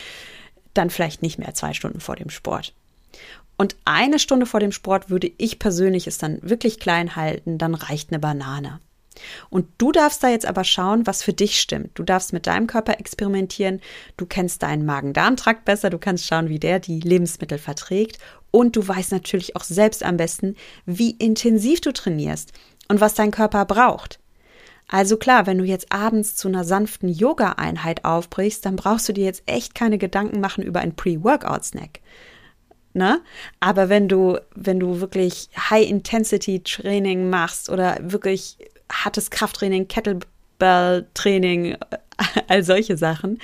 dann 0.74 0.90
vielleicht 0.90 1.22
nicht 1.22 1.38
mehr 1.38 1.54
zwei 1.54 1.72
Stunden 1.72 2.00
vor 2.00 2.16
dem 2.16 2.30
Sport. 2.30 2.74
Und 3.56 3.74
eine 3.84 4.18
Stunde 4.18 4.46
vor 4.46 4.60
dem 4.60 4.70
Sport 4.70 5.10
würde 5.10 5.32
ich 5.38 5.58
persönlich 5.58 6.06
es 6.06 6.18
dann 6.18 6.38
wirklich 6.42 6.78
klein 6.78 7.16
halten, 7.16 7.58
dann 7.58 7.74
reicht 7.74 8.10
eine 8.10 8.20
Banane. 8.20 8.80
Und 9.50 9.66
du 9.78 9.92
darfst 9.92 10.22
da 10.22 10.28
jetzt 10.28 10.46
aber 10.46 10.64
schauen, 10.64 11.06
was 11.06 11.22
für 11.22 11.32
dich 11.32 11.60
stimmt. 11.60 11.90
Du 11.94 12.02
darfst 12.02 12.32
mit 12.32 12.46
deinem 12.46 12.66
Körper 12.66 12.98
experimentieren. 12.98 13.80
Du 14.16 14.26
kennst 14.26 14.62
deinen 14.62 14.84
Magen-Darm-Trakt 14.84 15.64
besser. 15.64 15.90
Du 15.90 15.98
kannst 15.98 16.26
schauen, 16.26 16.48
wie 16.48 16.58
der 16.58 16.80
die 16.80 17.00
Lebensmittel 17.00 17.58
verträgt. 17.58 18.18
Und 18.50 18.76
du 18.76 18.86
weißt 18.86 19.12
natürlich 19.12 19.56
auch 19.56 19.64
selbst 19.64 20.02
am 20.02 20.16
besten, 20.16 20.56
wie 20.86 21.10
intensiv 21.12 21.80
du 21.80 21.92
trainierst 21.92 22.52
und 22.88 23.00
was 23.00 23.14
dein 23.14 23.30
Körper 23.30 23.64
braucht. 23.64 24.18
Also 24.88 25.18
klar, 25.18 25.46
wenn 25.46 25.58
du 25.58 25.64
jetzt 25.64 25.92
abends 25.92 26.34
zu 26.34 26.48
einer 26.48 26.64
sanften 26.64 27.10
Yoga-Einheit 27.10 28.06
aufbrichst, 28.06 28.64
dann 28.64 28.76
brauchst 28.76 29.06
du 29.08 29.12
dir 29.12 29.24
jetzt 29.24 29.42
echt 29.44 29.74
keine 29.74 29.98
Gedanken 29.98 30.40
machen 30.40 30.64
über 30.64 30.80
einen 30.80 30.96
Pre-Workout-Snack. 30.96 32.00
ne? 32.94 33.20
Aber 33.60 33.90
wenn 33.90 34.08
du, 34.08 34.38
wenn 34.54 34.80
du 34.80 35.00
wirklich 35.00 35.50
High-Intensity-Training 35.56 37.28
machst 37.28 37.68
oder 37.68 37.98
wirklich 38.00 38.56
hartes 38.90 39.30
Krafttraining, 39.30 39.88
Kettlebell-Training, 39.88 41.76
all 42.48 42.62
solche 42.64 42.96
Sachen 42.96 43.38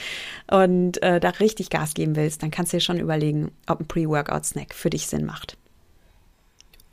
und 0.51 1.03
äh, 1.03 1.21
da 1.21 1.31
richtig 1.31 1.71
Gas 1.71 1.95
geben 1.95 2.17
willst, 2.17 2.43
dann 2.43 2.51
kannst 2.51 2.73
du 2.73 2.79
dir 2.79 2.83
schon 2.83 2.99
überlegen, 2.99 3.53
ob 3.67 3.81
ein 3.81 3.87
Pre-Workout-Snack 3.87 4.75
für 4.75 4.91
dich 4.91 5.07
Sinn 5.07 5.25
macht. 5.25 5.57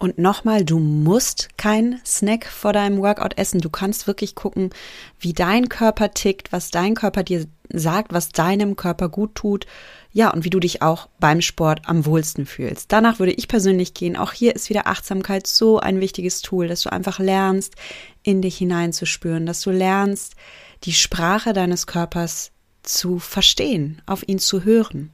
Und 0.02 0.18
nochmal, 0.18 0.66
du 0.66 0.80
musst 0.80 1.60
keinen 1.60 2.02
Snack 2.04 2.48
vor 2.48 2.74
deinem 2.74 2.98
Workout 3.04 3.38
essen. 3.38 3.62
Du 3.62 3.70
kannst 3.70 4.08
wirklich 4.08 4.34
gucken, 4.34 4.72
wie 5.20 5.32
dein 5.32 5.70
Körper 5.70 6.12
tickt, 6.12 6.52
was 6.52 6.72
dein 6.72 6.96
Körper 6.96 7.22
dir 7.22 7.46
sagt, 7.70 8.12
was 8.12 8.30
deinem 8.30 8.76
Körper 8.76 9.10
gut 9.10 9.36
tut. 9.36 9.68
Ja, 10.12 10.32
und 10.32 10.44
wie 10.44 10.50
du 10.50 10.60
dich 10.60 10.82
auch 10.82 11.08
beim 11.20 11.40
Sport 11.40 11.82
am 11.86 12.04
wohlsten 12.08 12.48
fühlst. 12.48 12.92
Danach 12.92 13.20
würde 13.20 13.34
ich 13.34 13.48
persönlich 13.48 13.94
gehen. 13.94 14.18
Auch 14.18 14.34
hier 14.34 14.56
ist 14.56 14.72
wieder 14.72 14.88
Achtsamkeit 14.88 15.46
so 15.46 15.80
ein 15.80 16.00
wichtiges 16.00 16.42
Tool, 16.42 16.68
dass 16.68 16.82
du 16.82 16.92
einfach 16.92 17.20
lernst, 17.20 17.76
in 18.24 18.42
dich 18.42 18.58
hineinzuspüren, 18.58 19.46
dass 19.46 19.62
du 19.62 19.72
lernst, 19.72 20.36
die 20.84 20.94
Sprache 20.94 21.54
deines 21.54 21.88
Körpers 21.88 22.52
zu 22.84 23.20
verstehen, 23.20 24.02
auf 24.06 24.28
ihn 24.28 24.40
zu 24.40 24.64
hören. 24.64 25.12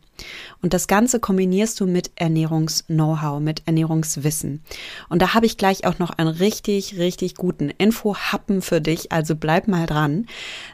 Und 0.61 0.73
das 0.73 0.87
Ganze 0.87 1.19
kombinierst 1.19 1.79
du 1.79 1.85
mit 1.85 2.11
Ernährungs-Know-how, 2.15 3.39
mit 3.39 3.63
Ernährungswissen. 3.65 4.63
Und 5.09 5.21
da 5.21 5.33
habe 5.33 5.45
ich 5.45 5.57
gleich 5.57 5.85
auch 5.85 5.99
noch 5.99 6.11
einen 6.11 6.29
richtig, 6.29 6.97
richtig 6.97 7.35
guten 7.35 7.69
Info-Happen 7.69 8.61
für 8.61 8.81
dich. 8.81 9.11
Also 9.11 9.35
bleib 9.35 9.67
mal 9.67 9.85
dran. 9.85 10.25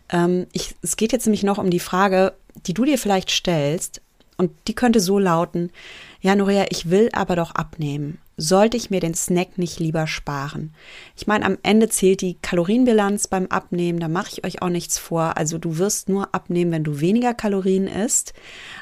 Ähm, 0.09 0.47
ich, 0.53 0.75
es 0.81 0.95
geht 0.95 1.11
jetzt 1.11 1.25
nämlich 1.25 1.43
noch 1.43 1.57
um 1.57 1.69
die 1.69 1.79
Frage, 1.79 2.33
die 2.65 2.73
du 2.73 2.85
dir 2.85 2.97
vielleicht 2.97 3.31
stellst. 3.31 4.01
Und 4.37 4.51
die 4.67 4.75
könnte 4.75 4.99
so 4.99 5.19
lauten, 5.19 5.71
ja, 6.23 6.35
Noria, 6.35 6.65
ich 6.69 6.89
will 6.89 7.09
aber 7.13 7.35
doch 7.35 7.51
abnehmen 7.51 8.17
sollte 8.37 8.77
ich 8.77 8.89
mir 8.89 8.99
den 8.99 9.13
Snack 9.13 9.57
nicht 9.57 9.79
lieber 9.79 10.07
sparen? 10.07 10.73
Ich 11.15 11.27
meine, 11.27 11.45
am 11.45 11.57
Ende 11.63 11.89
zählt 11.89 12.21
die 12.21 12.37
Kalorienbilanz 12.41 13.27
beim 13.27 13.47
Abnehmen, 13.47 13.99
da 13.99 14.07
mache 14.07 14.29
ich 14.31 14.43
euch 14.43 14.61
auch 14.61 14.69
nichts 14.69 14.97
vor. 14.97 15.37
Also 15.37 15.57
du 15.57 15.77
wirst 15.77 16.09
nur 16.09 16.33
abnehmen, 16.33 16.71
wenn 16.71 16.83
du 16.83 16.99
weniger 16.99 17.33
Kalorien 17.33 17.87
isst, 17.87 18.33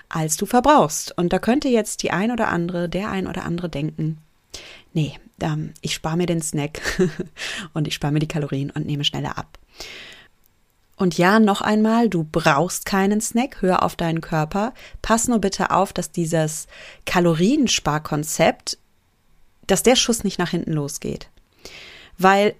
als 0.09 0.37
du 0.37 0.45
verbrauchst. 0.45 1.17
Und 1.17 1.33
da 1.33 1.39
könnte 1.39 1.67
jetzt 1.67 2.03
die 2.03 2.11
ein 2.11 2.31
oder 2.31 2.47
andere, 2.47 2.87
der 2.87 3.09
ein 3.09 3.27
oder 3.27 3.43
andere 3.43 3.69
denken, 3.69 4.17
nee, 4.93 5.13
ähm, 5.41 5.73
ich 5.81 5.93
spare 5.93 6.17
mir 6.17 6.27
den 6.27 6.41
Snack 6.41 6.81
und 7.73 7.87
ich 7.87 7.93
spare 7.93 8.13
mir 8.13 8.19
die 8.19 8.27
Kalorien 8.27 8.71
und 8.71 8.85
nehme 8.85 9.03
schneller 9.03 9.37
ab. 9.37 9.57
Und 11.01 11.17
ja, 11.17 11.39
noch 11.39 11.61
einmal, 11.61 12.09
du 12.09 12.23
brauchst 12.23 12.85
keinen 12.85 13.21
Snack, 13.21 13.61
hör 13.61 13.83
auf 13.83 13.95
deinen 13.95 14.21
Körper. 14.21 14.73
Pass 15.01 15.27
nur 15.27 15.39
bitte 15.39 15.71
auf, 15.71 15.93
dass 15.93 16.11
dieses 16.11 16.67
Kaloriensparkonzept 17.05 18.77
dass 19.71 19.83
der 19.83 19.95
Schuss 19.95 20.25
nicht 20.25 20.37
nach 20.37 20.49
hinten 20.49 20.73
losgeht. 20.73 21.29
Weil, 22.17 22.55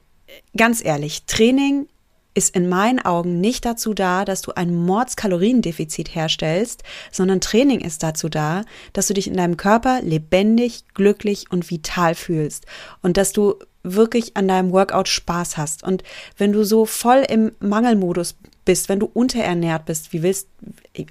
ganz 0.56 0.84
ehrlich, 0.84 1.26
Training 1.26 1.88
ist 2.34 2.56
in 2.56 2.70
meinen 2.70 3.00
Augen 3.00 3.42
nicht 3.42 3.66
dazu 3.66 3.94
da, 3.94 4.24
dass 4.24 4.42
du 4.42 4.54
ein 4.54 4.74
Mordskaloriendefizit 4.74 6.16
herstellst, 6.16 6.84
sondern 7.12 7.42
Training 7.42 7.82
ist 7.82 8.04
dazu 8.04 8.30
da, 8.30 8.64
dass 8.94 9.08
du 9.08 9.14
dich 9.14 9.28
in 9.28 9.36
deinem 9.36 9.58
Körper 9.58 10.02
lebendig, 10.02 10.86
glücklich 10.94 11.52
und 11.52 11.70
vital 11.70 12.16
fühlst 12.16 12.66
und 13.02 13.18
dass 13.18 13.34
du 13.34 13.56
wirklich 13.84 14.38
an 14.38 14.48
deinem 14.48 14.72
Workout 14.72 15.08
Spaß 15.08 15.58
hast. 15.58 15.84
Und 15.84 16.04
wenn 16.38 16.52
du 16.52 16.64
so 16.64 16.86
voll 16.86 17.24
im 17.28 17.52
Mangelmodus 17.60 18.36
bist, 18.64 18.90
wenn 18.90 19.00
du 19.00 19.10
unterernährt 19.12 19.86
bist, 19.86 20.14
wie 20.14 20.22
willst, 20.22 20.48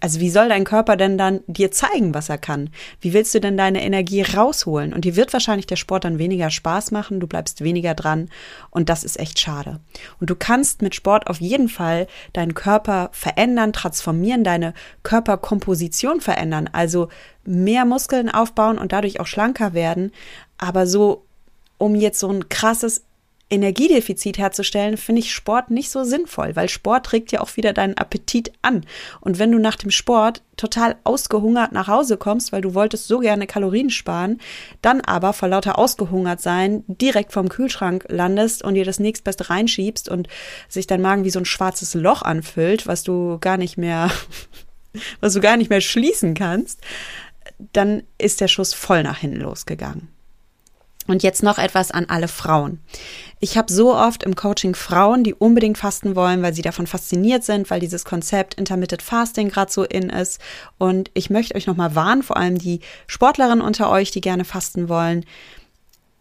also 0.01 0.21
wie 0.21 0.31
soll 0.31 0.49
dein 0.49 0.65
Körper 0.65 0.97
denn 0.97 1.19
dann 1.19 1.41
dir 1.49 1.73
zeigen, 1.73 2.15
was 2.15 2.29
er 2.29 2.39
kann? 2.39 2.71
Wie 3.01 3.13
willst 3.13 3.35
du 3.35 3.41
denn 3.41 3.57
deine 3.57 3.83
Energie 3.83 4.23
rausholen? 4.23 4.93
Und 4.93 5.05
dir 5.05 5.17
wird 5.17 5.33
wahrscheinlich 5.33 5.67
der 5.67 5.77
Sport 5.77 6.05
dann 6.05 6.19
weniger 6.19 6.51
Spaß 6.51 6.93
machen, 6.93 7.19
du 7.19 7.27
bleibst 7.27 7.65
weniger 7.65 7.95
dran 7.95 8.31
und 8.71 8.89
das 8.89 9.03
ist 9.03 9.19
echt 9.19 9.41
schade. 9.41 9.81
Und 10.21 10.31
du 10.31 10.37
kannst 10.37 10.81
mit 10.81 10.95
Sport 10.95 11.27
auf 11.27 11.41
jeden 11.41 11.69
Fall 11.69 12.07
deinen 12.33 12.55
Körper 12.55 13.11
verändern, 13.13 13.73
transformieren, 13.73 14.45
deine 14.45 14.73
Körperkomposition 15.03 16.21
verändern, 16.21 16.71
also 16.73 17.09
mehr 17.45 17.85
Muskeln 17.85 18.29
aufbauen 18.31 18.79
und 18.79 18.93
dadurch 18.93 19.19
auch 19.19 19.27
schlanker 19.27 19.75
werden, 19.75 20.13
aber 20.57 20.87
so 20.87 21.27
um 21.81 21.95
jetzt 21.95 22.21
so 22.21 22.29
ein 22.29 22.49
krasses 22.49 23.03
Energiedefizit 23.53 24.39
herzustellen, 24.39 24.97
finde 24.97 25.21
ich 25.21 25.33
Sport 25.33 25.71
nicht 25.71 25.91
so 25.91 26.05
sinnvoll, 26.05 26.55
weil 26.55 26.69
Sport 26.69 27.07
trägt 27.07 27.33
ja 27.33 27.41
auch 27.41 27.57
wieder 27.57 27.73
deinen 27.73 27.99
Appetit 27.99 28.53
an. 28.63 28.87
Und 29.21 29.41
wenn 29.41 29.51
du 29.51 29.59
nach 29.59 29.75
dem 29.75 29.91
Sport 29.91 30.43
total 30.57 30.97
ausgehungert 31.03 31.73
nach 31.73 31.89
Hause 31.89 32.17
kommst, 32.17 32.53
weil 32.53 32.61
du 32.61 32.75
wolltest 32.75 33.09
so 33.09 33.19
gerne 33.19 33.49
Kalorien 33.49 33.91
sparen, 33.91 34.41
dann 34.83 35.01
aber 35.01 35.33
vor 35.33 35.49
lauter 35.49 35.79
ausgehungert 35.79 36.41
sein 36.41 36.85
direkt 36.87 37.33
vom 37.33 37.49
Kühlschrank 37.49 38.05
landest 38.09 38.63
und 38.63 38.75
dir 38.75 38.85
das 38.85 39.01
nächstbeste 39.01 39.51
reinschiebst 39.51 40.09
und 40.09 40.29
sich 40.69 40.87
dein 40.87 41.03
Magen 41.03 41.25
wie 41.25 41.31
so 41.31 41.41
ein 41.41 41.45
schwarzes 41.45 41.95
Loch 41.95 42.23
anfüllt, 42.23 42.87
was 42.87 43.03
du 43.03 43.39
gar 43.41 43.57
nicht 43.57 43.77
mehr, 43.77 44.13
was 45.21 45.33
du 45.33 45.41
gar 45.41 45.57
nicht 45.57 45.71
mehr 45.71 45.81
schließen 45.81 46.35
kannst, 46.35 46.83
dann 47.73 48.05
ist 48.17 48.41
der 48.41 48.49
Schuss 48.49 48.75
voll 48.75 49.03
nach 49.03 49.19
hinten 49.19 49.41
losgegangen. 49.41 50.20
Und 51.11 51.25
jetzt 51.25 51.43
noch 51.43 51.59
etwas 51.59 51.91
an 51.91 52.07
alle 52.09 52.29
Frauen. 52.29 52.79
Ich 53.41 53.59
habe 53.59 53.73
so 53.73 53.97
oft 53.97 54.23
im 54.23 54.37
Coaching 54.37 54.77
Frauen, 54.77 55.25
die 55.25 55.35
unbedingt 55.35 55.77
fasten 55.77 56.15
wollen, 56.15 56.41
weil 56.41 56.55
sie 56.55 56.63
davon 56.63 56.87
fasziniert 56.87 57.43
sind, 57.43 57.69
weil 57.69 57.81
dieses 57.81 58.05
Konzept 58.05 58.55
Intermittent 58.55 59.03
Fasting 59.03 59.49
gerade 59.49 59.73
so 59.73 59.83
in 59.83 60.09
ist. 60.09 60.41
Und 60.79 61.11
ich 61.15 61.29
möchte 61.29 61.57
euch 61.57 61.67
nochmal 61.67 61.97
warnen, 61.97 62.23
vor 62.23 62.37
allem 62.37 62.59
die 62.59 62.79
Sportlerinnen 63.09 63.61
unter 63.61 63.91
euch, 63.91 64.13
die 64.13 64.21
gerne 64.21 64.45
fasten 64.45 64.89
wollen. 64.89 65.25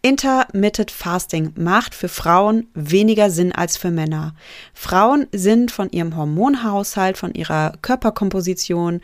Intermittent 0.02 0.90
Fasting 0.90 1.52
macht 1.56 1.94
für 1.94 2.08
Frauen 2.08 2.68
weniger 2.74 3.30
Sinn 3.30 3.52
als 3.52 3.76
für 3.76 3.90
Männer. 3.90 4.34
Frauen 4.72 5.26
sind 5.32 5.70
von 5.70 5.90
ihrem 5.90 6.16
Hormonhaushalt, 6.16 7.18
von 7.18 7.34
ihrer 7.34 7.74
Körperkomposition 7.82 9.02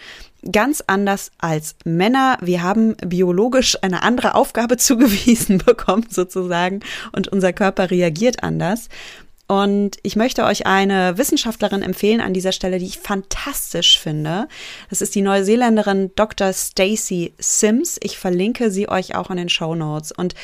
ganz 0.51 0.83
anders 0.87 1.33
als 1.39 1.77
Männer. 1.85 2.39
Wir 2.41 2.63
haben 2.63 2.97
biologisch 2.97 3.77
eine 3.83 4.03
andere 4.03 4.35
Aufgabe 4.35 4.77
zugewiesen 4.79 5.59
bekommen 5.59 6.07
sozusagen 6.09 6.81
und 7.13 7.29
unser 7.29 7.53
Körper 7.53 7.91
reagiert 7.91 8.43
anders. 8.43 8.89
Und 9.49 9.99
ich 10.03 10.17
möchte 10.17 10.45
euch 10.45 10.67
eine 10.67 11.19
Wissenschaftlerin 11.19 11.83
empfehlen 11.83 12.21
an 12.21 12.35
dieser 12.35 12.51
Stelle, 12.51 12.79
die 12.79 12.87
ich 12.87 12.99
fantastisch 12.99 13.99
finde. 13.99 14.49
Das 14.91 15.01
ist 15.01 15.15
die 15.15 15.23
Neuseeländerin 15.23 16.11
Dr. 16.17 16.53
Stacey 16.53 17.33
Sims. 17.39 17.99
Ich 18.03 18.19
verlinke 18.19 18.73
sie 18.73 18.89
euch 18.89 19.15
auch 19.15 19.31
in 19.31 19.37
den 19.37 19.49
Show 19.49 19.77
Notes. 19.77 20.11
Und 20.11 20.35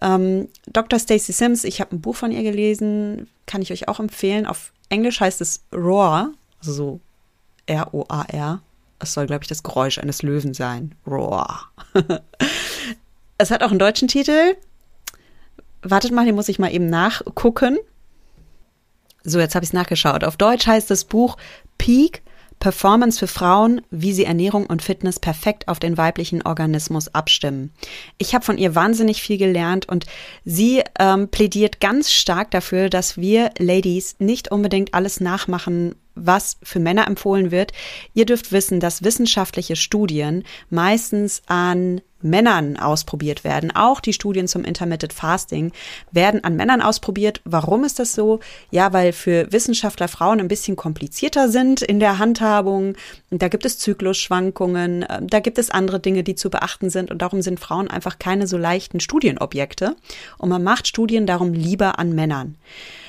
ähm, 0.00 0.48
Dr. 0.66 1.00
Stacey 1.00 1.32
Sims, 1.32 1.64
ich 1.64 1.80
habe 1.80 1.96
ein 1.96 2.00
Buch 2.00 2.14
von 2.14 2.30
ihr 2.30 2.44
gelesen, 2.44 3.28
kann 3.46 3.62
ich 3.62 3.72
euch 3.72 3.88
auch 3.88 3.98
empfehlen. 3.98 4.46
Auf 4.46 4.72
Englisch 4.90 5.20
heißt 5.20 5.40
es 5.40 5.64
Roar, 5.74 6.30
also 6.60 6.72
so 6.72 7.00
R-O-A-R. 7.66 8.62
Es 9.00 9.14
soll, 9.14 9.26
glaube 9.26 9.42
ich, 9.42 9.48
das 9.48 9.64
Geräusch 9.64 9.98
eines 9.98 10.22
Löwen 10.22 10.54
sein. 10.54 10.94
Roar. 11.04 11.72
es 13.38 13.50
hat 13.50 13.64
auch 13.64 13.70
einen 13.70 13.80
deutschen 13.80 14.06
Titel. 14.06 14.54
Wartet 15.82 16.12
mal, 16.12 16.24
den 16.24 16.36
muss 16.36 16.48
ich 16.48 16.60
mal 16.60 16.72
eben 16.72 16.86
nachgucken. 16.86 17.78
So, 19.24 19.38
jetzt 19.38 19.54
habe 19.54 19.64
ich 19.64 19.70
es 19.70 19.74
nachgeschaut. 19.74 20.24
Auf 20.24 20.36
Deutsch 20.36 20.66
heißt 20.66 20.90
das 20.90 21.04
Buch 21.04 21.36
Peak 21.78 22.22
Performance 22.62 23.18
für 23.18 23.26
Frauen, 23.26 23.80
wie 23.90 24.12
sie 24.12 24.24
Ernährung 24.24 24.66
und 24.66 24.82
Fitness 24.82 25.18
perfekt 25.18 25.66
auf 25.66 25.80
den 25.80 25.98
weiblichen 25.98 26.42
Organismus 26.42 27.08
abstimmen. 27.08 27.72
Ich 28.18 28.36
habe 28.36 28.44
von 28.44 28.56
ihr 28.56 28.76
wahnsinnig 28.76 29.20
viel 29.20 29.36
gelernt 29.36 29.88
und 29.88 30.06
sie 30.44 30.80
ähm, 31.00 31.26
plädiert 31.26 31.80
ganz 31.80 32.12
stark 32.12 32.52
dafür, 32.52 32.88
dass 32.88 33.16
wir 33.16 33.50
Ladies 33.58 34.14
nicht 34.20 34.52
unbedingt 34.52 34.94
alles 34.94 35.18
nachmachen 35.18 35.96
was 36.14 36.58
für 36.62 36.78
Männer 36.78 37.06
empfohlen 37.06 37.50
wird. 37.50 37.72
Ihr 38.14 38.26
dürft 38.26 38.52
wissen, 38.52 38.80
dass 38.80 39.02
wissenschaftliche 39.02 39.76
Studien 39.76 40.44
meistens 40.68 41.42
an 41.46 42.02
Männern 42.24 42.76
ausprobiert 42.76 43.44
werden. 43.44 43.70
Auch 43.74 44.00
die 44.00 44.12
Studien 44.12 44.48
zum 44.48 44.64
Intermittent 44.64 45.12
Fasting 45.12 45.72
werden 46.10 46.44
an 46.44 46.56
Männern 46.56 46.82
ausprobiert. 46.82 47.40
Warum 47.44 47.84
ist 47.84 47.98
das 47.98 48.14
so? 48.14 48.40
Ja, 48.70 48.92
weil 48.92 49.12
für 49.12 49.50
Wissenschaftler 49.52 50.08
Frauen 50.08 50.40
ein 50.40 50.48
bisschen 50.48 50.76
komplizierter 50.76 51.48
sind 51.48 51.82
in 51.82 52.00
der 52.00 52.18
Handhabung. 52.18 52.94
Da 53.30 53.48
gibt 53.48 53.64
es 53.64 53.78
Zyklusschwankungen, 53.78 55.02
äh, 55.02 55.20
da 55.22 55.40
gibt 55.40 55.58
es 55.58 55.70
andere 55.70 56.00
Dinge, 56.00 56.22
die 56.22 56.34
zu 56.34 56.50
beachten 56.50 56.90
sind 56.90 57.10
und 57.10 57.22
darum 57.22 57.42
sind 57.42 57.60
Frauen 57.60 57.88
einfach 57.88 58.18
keine 58.18 58.46
so 58.46 58.56
leichten 58.56 59.00
Studienobjekte. 59.00 59.96
Und 60.38 60.48
man 60.48 60.62
macht 60.62 60.86
Studien 60.86 61.26
darum 61.26 61.52
lieber 61.52 61.98
an 61.98 62.12
Männern. 62.14 62.56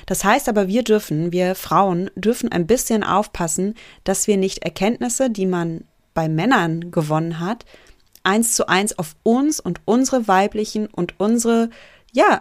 Das 0.06 0.24
heißt 0.24 0.48
aber, 0.48 0.68
wir 0.68 0.82
dürfen, 0.82 1.32
wir 1.32 1.54
Frauen 1.54 2.10
dürfen 2.14 2.52
ein 2.52 2.66
bisschen 2.66 3.04
aufpassen, 3.04 3.74
dass 4.04 4.26
wir 4.26 4.36
nicht 4.36 4.64
Erkenntnisse, 4.64 5.30
die 5.30 5.46
man 5.46 5.84
bei 6.14 6.28
Männern 6.28 6.90
gewonnen 6.90 7.40
hat, 7.40 7.64
eins 8.24 8.54
zu 8.54 8.68
eins 8.68 8.98
auf 8.98 9.14
uns 9.22 9.60
und 9.60 9.80
unsere 9.84 10.26
weiblichen 10.26 10.86
und 10.86 11.14
unsere, 11.18 11.70
ja, 12.12 12.40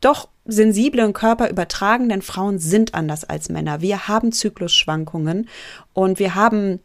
doch 0.00 0.28
sensiblen 0.44 1.12
Körper 1.12 1.48
übertragen, 1.48 2.08
denn 2.08 2.22
Frauen 2.22 2.58
sind 2.58 2.94
anders 2.94 3.24
als 3.24 3.48
Männer. 3.48 3.80
Wir 3.80 4.08
haben 4.08 4.32
Zyklusschwankungen 4.32 5.48
und 5.92 6.18
wir 6.18 6.34
haben 6.34 6.80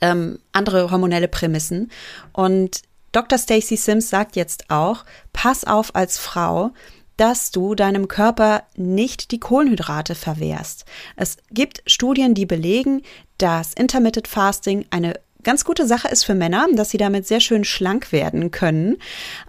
ähm, 0.00 0.38
andere 0.52 0.90
hormonelle 0.90 1.28
Prämissen 1.28 1.90
und 2.32 2.82
Dr. 3.12 3.38
Stacy 3.38 3.76
Sims 3.76 4.10
sagt 4.10 4.34
jetzt 4.34 4.70
auch, 4.70 5.04
pass 5.32 5.64
auf 5.64 5.94
als 5.94 6.18
Frau, 6.18 6.72
dass 7.16 7.52
du 7.52 7.76
deinem 7.76 8.08
Körper 8.08 8.64
nicht 8.74 9.30
die 9.30 9.38
Kohlenhydrate 9.38 10.16
verwehrst. 10.16 10.84
Es 11.14 11.36
gibt 11.52 11.82
Studien, 11.86 12.34
die 12.34 12.46
belegen, 12.46 13.02
dass 13.38 13.72
Intermittent 13.72 14.26
Fasting 14.26 14.86
eine 14.90 15.14
ganz 15.44 15.64
gute 15.64 15.86
Sache 15.86 16.08
ist 16.08 16.24
für 16.24 16.34
Männer, 16.34 16.66
dass 16.72 16.90
sie 16.90 16.98
damit 16.98 17.26
sehr 17.26 17.40
schön 17.40 17.64
schlank 17.64 18.10
werden 18.12 18.50
können. 18.50 18.96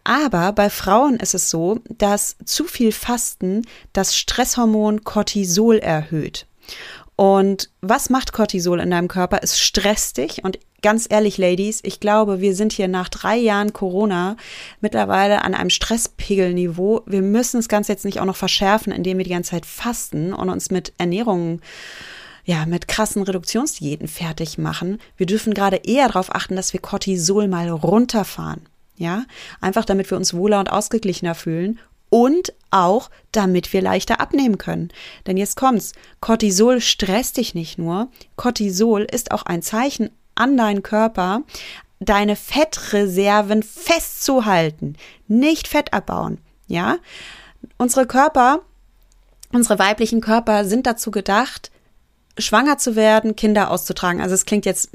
Aber 0.03 0.51
bei 0.51 0.69
Frauen 0.69 1.15
ist 1.15 1.33
es 1.33 1.49
so, 1.49 1.79
dass 1.97 2.35
zu 2.45 2.65
viel 2.65 2.91
Fasten 2.91 3.63
das 3.93 4.15
Stresshormon 4.15 5.03
Cortisol 5.03 5.79
erhöht. 5.79 6.45
Und 7.15 7.69
was 7.81 8.09
macht 8.09 8.33
Cortisol 8.33 8.81
in 8.81 8.91
deinem 8.91 9.07
Körper? 9.07 9.39
Es 9.41 9.59
stresst 9.59 10.17
dich 10.17 10.43
und 10.43 10.59
ganz 10.81 11.07
ehrlich, 11.09 11.37
Ladies, 11.37 11.79
ich 11.83 11.99
glaube, 11.99 12.41
wir 12.41 12.53
sind 12.53 12.73
hier 12.73 12.87
nach 12.87 13.09
drei 13.09 13.37
Jahren 13.37 13.73
Corona 13.73 14.35
mittlerweile 14.81 15.43
an 15.43 15.55
einem 15.55 15.69
Stresspegelniveau. 15.71 17.01
Wir 17.07 17.21
müssen 17.21 17.57
das 17.57 17.69
Ganze 17.69 17.93
jetzt 17.93 18.05
nicht 18.05 18.19
auch 18.19 18.25
noch 18.25 18.35
verschärfen, 18.35 18.91
indem 18.91 19.17
wir 19.17 19.23
die 19.23 19.31
ganze 19.31 19.51
Zeit 19.51 19.65
fasten 19.65 20.33
und 20.33 20.49
uns 20.49 20.69
mit 20.69 20.93
Ernährung 20.97 21.61
ja, 22.45 22.65
mit 22.67 22.87
krassen 22.87 23.23
Reduktionsdiäten 23.23 24.07
fertig 24.07 24.57
machen. 24.57 24.99
Wir 25.17 25.25
dürfen 25.25 25.53
gerade 25.53 25.77
eher 25.77 26.07
darauf 26.07 26.33
achten, 26.33 26.55
dass 26.55 26.73
wir 26.73 26.79
Cortisol 26.79 27.47
mal 27.47 27.69
runterfahren. 27.69 28.61
Ja, 28.97 29.25
einfach 29.59 29.83
damit 29.83 30.09
wir 30.09 30.17
uns 30.17 30.33
wohler 30.33 30.59
und 30.59 30.71
ausgeglichener 30.71 31.35
fühlen 31.35 31.79
und 32.09 32.53
auch 32.71 33.09
damit 33.33 33.73
wir 33.73 33.81
leichter 33.81 34.21
abnehmen 34.21 34.57
können. 34.57 34.89
Denn 35.27 35.35
jetzt 35.35 35.57
kommt's. 35.57 35.91
Cortisol 36.21 36.79
stresst 36.79 37.37
dich 37.37 37.55
nicht 37.55 37.77
nur. 37.77 38.09
Cortisol 38.37 39.01
ist 39.01 39.31
auch 39.31 39.43
ein 39.43 39.61
Zeichen 39.61 40.11
an 40.35 40.55
deinen 40.55 40.83
Körper, 40.83 41.41
deine 41.99 42.35
Fettreserven 42.35 43.63
festzuhalten, 43.63 44.95
nicht 45.27 45.67
Fett 45.67 45.93
abbauen. 45.93 46.37
Ja, 46.67 46.97
unsere 47.77 48.05
Körper, 48.05 48.61
unsere 49.51 49.79
weiblichen 49.79 50.21
Körper 50.21 50.63
sind 50.65 50.87
dazu 50.87 51.11
gedacht, 51.11 51.71
schwanger 52.37 52.77
zu 52.77 52.95
werden, 52.95 53.35
Kinder 53.35 53.71
auszutragen. 53.71 54.21
Also 54.21 54.35
es 54.35 54.45
klingt 54.45 54.65
jetzt, 54.65 54.89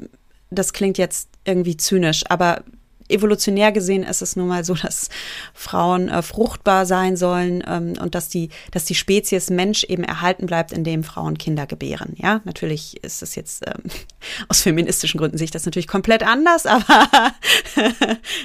das 0.49 0.73
klingt 0.73 0.97
jetzt 0.97 1.29
irgendwie 1.45 1.77
zynisch, 1.77 2.23
aber 2.29 2.63
evolutionär 3.11 3.71
gesehen 3.71 4.03
ist 4.03 4.21
es 4.21 4.35
nun 4.35 4.47
mal 4.47 4.63
so, 4.63 4.73
dass 4.81 5.09
Frauen 5.53 6.09
äh, 6.09 6.21
fruchtbar 6.21 6.85
sein 6.85 7.17
sollen 7.17 7.63
ähm, 7.67 7.93
und 8.01 8.15
dass 8.15 8.29
die, 8.29 8.49
dass 8.71 8.85
die 8.85 8.95
Spezies 8.95 9.49
Mensch 9.49 9.83
eben 9.83 10.03
erhalten 10.03 10.45
bleibt, 10.45 10.71
indem 10.71 11.03
Frauen 11.03 11.37
Kinder 11.37 11.67
gebären. 11.67 12.15
Ja, 12.17 12.41
natürlich 12.45 13.03
ist 13.03 13.21
es 13.21 13.35
jetzt 13.35 13.63
ähm, 13.67 13.83
aus 14.47 14.61
feministischen 14.61 15.19
Gründen 15.19 15.37
sich 15.37 15.51
das 15.51 15.65
natürlich 15.65 15.87
komplett 15.87 16.23
anders, 16.23 16.65
aber 16.65 17.33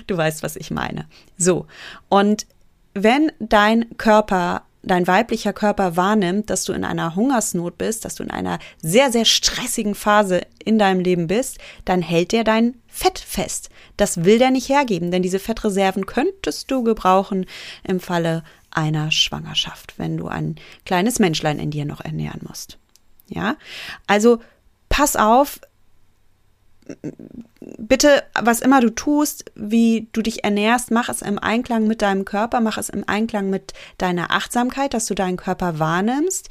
du 0.07 0.17
weißt, 0.17 0.43
was 0.43 0.57
ich 0.57 0.71
meine. 0.71 1.07
So. 1.39 1.67
Und 2.09 2.47
wenn 2.95 3.31
dein 3.39 3.97
Körper 3.99 4.63
dein 4.87 5.07
weiblicher 5.07 5.53
Körper 5.53 5.97
wahrnimmt, 5.97 6.49
dass 6.49 6.65
du 6.65 6.73
in 6.73 6.85
einer 6.85 7.15
Hungersnot 7.15 7.77
bist, 7.77 8.05
dass 8.05 8.15
du 8.15 8.23
in 8.23 8.31
einer 8.31 8.59
sehr, 8.81 9.11
sehr 9.11 9.25
stressigen 9.25 9.95
Phase 9.95 10.43
in 10.65 10.79
deinem 10.79 11.01
Leben 11.01 11.27
bist, 11.27 11.59
dann 11.85 12.03
hält 12.03 12.33
der 12.33 12.45
dein 12.45 12.77
Fett 12.87 13.19
fest. 13.19 13.69
Das 13.97 14.25
will 14.25 14.39
der 14.39 14.51
nicht 14.51 14.69
hergeben, 14.69 15.11
denn 15.11 15.23
diese 15.23 15.39
Fettreserven 15.39 16.07
könntest 16.07 16.71
du 16.71 16.83
gebrauchen 16.83 17.47
im 17.85 18.01
Falle 18.01 18.45
einer 18.71 19.11
Schwangerschaft, 19.11 19.95
wenn 19.99 20.17
du 20.17 20.29
ein 20.29 20.57
kleines 20.85 21.19
Menschlein 21.19 21.59
in 21.59 21.71
dir 21.71 21.85
noch 21.85 22.01
ernähren 22.01 22.43
musst. 22.47 22.79
Ja, 23.29 23.57
also 24.07 24.41
pass 24.89 25.17
auf, 25.17 25.61
bitte, 27.61 28.23
was 28.41 28.61
immer 28.61 28.81
du 28.81 28.91
tust, 28.91 29.45
wie 29.55 30.09
du 30.13 30.23
dich 30.23 30.45
ernährst, 30.45 30.91
mach 30.91 31.09
es 31.09 31.23
im 31.23 31.39
Einklang 31.39 31.87
mit 31.87 32.03
deinem 32.03 32.25
Körper, 32.25 32.61
mach 32.61 32.79
es 32.79 32.89
im 32.89 33.05
Einklang 33.07 33.51
mit 33.51 33.73
deiner 33.99 34.31
Achtsamkeit, 34.31 34.95
dass 34.95 35.07
du 35.07 35.15
deinen 35.15 35.37
Körper 35.37 35.79
wahrnimmst. 35.79 36.49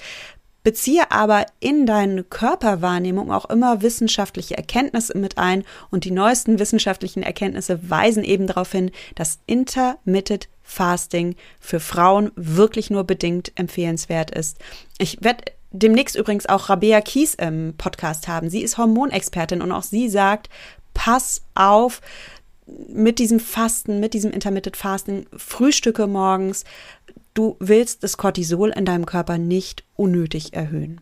Beziehe 0.63 1.11
aber 1.11 1.45
in 1.59 1.85
deine 1.85 2.23
Körperwahrnehmung 2.23 3.31
auch 3.31 3.45
immer 3.51 3.83
wissenschaftliche 3.83 4.57
Erkenntnisse 4.57 5.15
mit 5.15 5.37
ein 5.37 5.63
und 5.91 6.05
die 6.05 6.11
neuesten 6.11 6.57
wissenschaftlichen 6.57 7.21
Erkenntnisse 7.21 7.87
weisen 7.87 8.23
eben 8.23 8.47
darauf 8.47 8.71
hin, 8.71 8.89
dass 9.13 9.37
Intermittent 9.45 10.49
Fasting 10.63 11.35
für 11.59 11.79
Frauen 11.79 12.31
wirklich 12.35 12.89
nur 12.89 13.03
bedingt 13.03 13.51
empfehlenswert 13.53 14.31
ist. 14.31 14.57
Ich 14.97 15.19
werde 15.21 15.43
demnächst 15.75 16.15
übrigens 16.15 16.45
auch 16.47 16.69
Rabea 16.69 17.01
Kies 17.01 17.35
im 17.35 17.73
Podcast 17.77 18.27
haben. 18.27 18.49
Sie 18.49 18.61
ist 18.61 18.77
Hormonexpertin 18.77 19.61
und 19.61 19.71
auch 19.71 19.83
sie 19.83 20.09
sagt, 20.09 20.49
pass 20.93 21.41
auf 21.53 22.01
mit 22.87 23.19
diesem 23.19 23.39
Fasten, 23.39 23.99
mit 23.99 24.13
diesem 24.13 24.31
Intermittent 24.31 24.77
Fasten, 24.77 25.27
Frühstücke 25.35 26.07
morgens. 26.07 26.63
Du 27.33 27.57
willst 27.59 28.03
das 28.03 28.17
Cortisol 28.17 28.71
in 28.71 28.85
deinem 28.85 29.05
Körper 29.05 29.37
nicht 29.37 29.83
unnötig 29.95 30.53
erhöhen. 30.53 31.01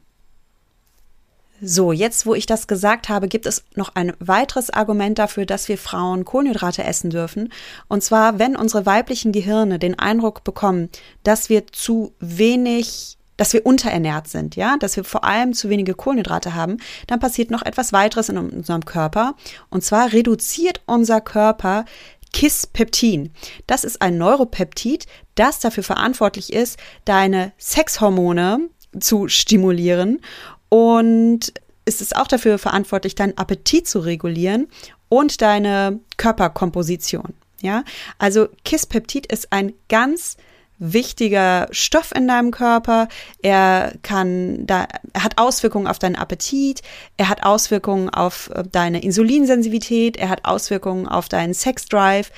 So, 1.66 1.94
jetzt 1.94 2.26
wo 2.26 2.36
ich 2.36 2.46
das 2.46 2.68
gesagt 2.68 3.08
habe, 3.08 3.30
gibt 3.30 3.46
es 3.46 3.64
noch 3.76 3.96
ein 3.96 4.12
weiteres 4.20 4.70
Argument 4.70 5.18
dafür, 5.18 5.46
dass 5.46 5.70
wir 5.70 5.78
Frauen 5.78 6.26
Kohlenhydrate 6.26 6.84
essen 6.84 7.10
dürfen. 7.10 7.54
Und 7.88 8.04
zwar, 8.04 8.38
wenn 8.38 8.58
unsere 8.58 8.86
weiblichen 8.86 9.32
Gehirne 9.32 9.80
den 9.80 9.98
Eindruck 9.98 10.44
bekommen, 10.44 10.90
dass 11.24 11.48
wir 11.48 11.68
zu 11.68 12.14
wenig 12.20 13.18
dass 13.38 13.54
wir 13.54 13.65
unterernährt 13.65 14.28
sind, 14.28 14.56
ja, 14.56 14.78
dass 14.78 14.96
wir 14.96 15.04
vor 15.04 15.24
allem 15.24 15.54
zu 15.54 15.69
wenige 15.69 15.93
Kohlenhydrate 15.93 16.56
haben, 16.56 16.78
dann 17.08 17.19
passiert 17.19 17.52
noch 17.52 17.63
etwas 17.63 17.93
weiteres 17.93 18.30
in 18.30 18.38
unserem 18.38 18.86
Körper. 18.86 19.36
Und 19.69 19.84
zwar 19.84 20.13
reduziert 20.13 20.82
unser 20.86 21.22
Körper 21.22 21.86
Kispeptin. 22.32 23.32
Das 23.67 23.84
ist 23.84 24.02
ein 24.02 24.17
Neuropeptid, 24.17 25.06
das 25.36 25.60
dafür 25.60 25.84
verantwortlich 25.84 26.52
ist, 26.52 26.78
deine 27.06 27.54
Sexhormone 27.58 28.69
zu 29.00 29.28
stimulieren 29.28 30.19
und 30.69 31.54
ist 31.86 32.02
es 32.02 32.13
auch 32.13 32.28
dafür 32.28 32.58
verantwortlich, 32.58 33.15
deinen 33.15 33.38
Appetit 33.38 33.88
zu 33.88 34.00
regulieren 34.00 34.67
und 35.10 35.41
deine 35.41 36.00
Körperkomposition. 36.17 37.34
Ja, 37.62 37.84
also 38.17 38.50
Kispeptid 38.65 39.26
ist 39.28 39.54
ein 39.54 39.74
ganz 39.88 40.38
wichtiger 40.80 41.68
Stoff 41.72 42.12
in 42.16 42.28
deinem 42.28 42.52
Körper. 42.52 43.08
Er 43.42 43.94
kann 44.02 44.66
da, 44.66 44.88
er 45.14 45.24
hat 45.24 45.38
Auswirkungen 45.38 45.88
auf 45.88 46.00
deinen 46.00 46.16
Appetit. 46.16 46.82
Er 47.18 47.30
hat 47.30 47.44
Auswirkungen 47.44 48.10
auf 48.10 48.50
äh, 48.54 48.64
deine 48.70 49.02
Insulinsensitivität. 49.02 50.18
Er 50.18 50.30
hat 50.30 50.46
Auswirkungen 50.46 51.08
auf 51.08 51.30
deinen 51.30 51.54
Sexdrive 51.54 52.32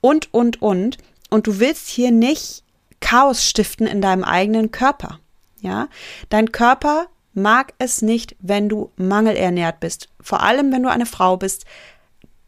und, 0.00 0.32
und, 0.32 0.62
und. 0.62 0.98
Und 1.30 1.46
du 1.46 1.58
willst 1.60 1.88
hier 1.88 2.10
nicht 2.10 2.64
Chaos 3.00 3.44
stiften 3.44 3.86
in 3.86 4.00
deinem 4.00 4.24
eigenen 4.24 4.70
Körper. 4.70 5.18
Ja, 5.60 5.88
dein 6.28 6.52
Körper 6.52 7.06
mag 7.34 7.72
es 7.78 8.02
nicht, 8.02 8.36
wenn 8.40 8.68
du 8.68 8.90
mangelernährt 8.96 9.80
bist. 9.80 10.08
Vor 10.20 10.42
allem, 10.42 10.72
wenn 10.72 10.82
du 10.82 10.90
eine 10.90 11.06
Frau 11.06 11.36
bist, 11.36 11.64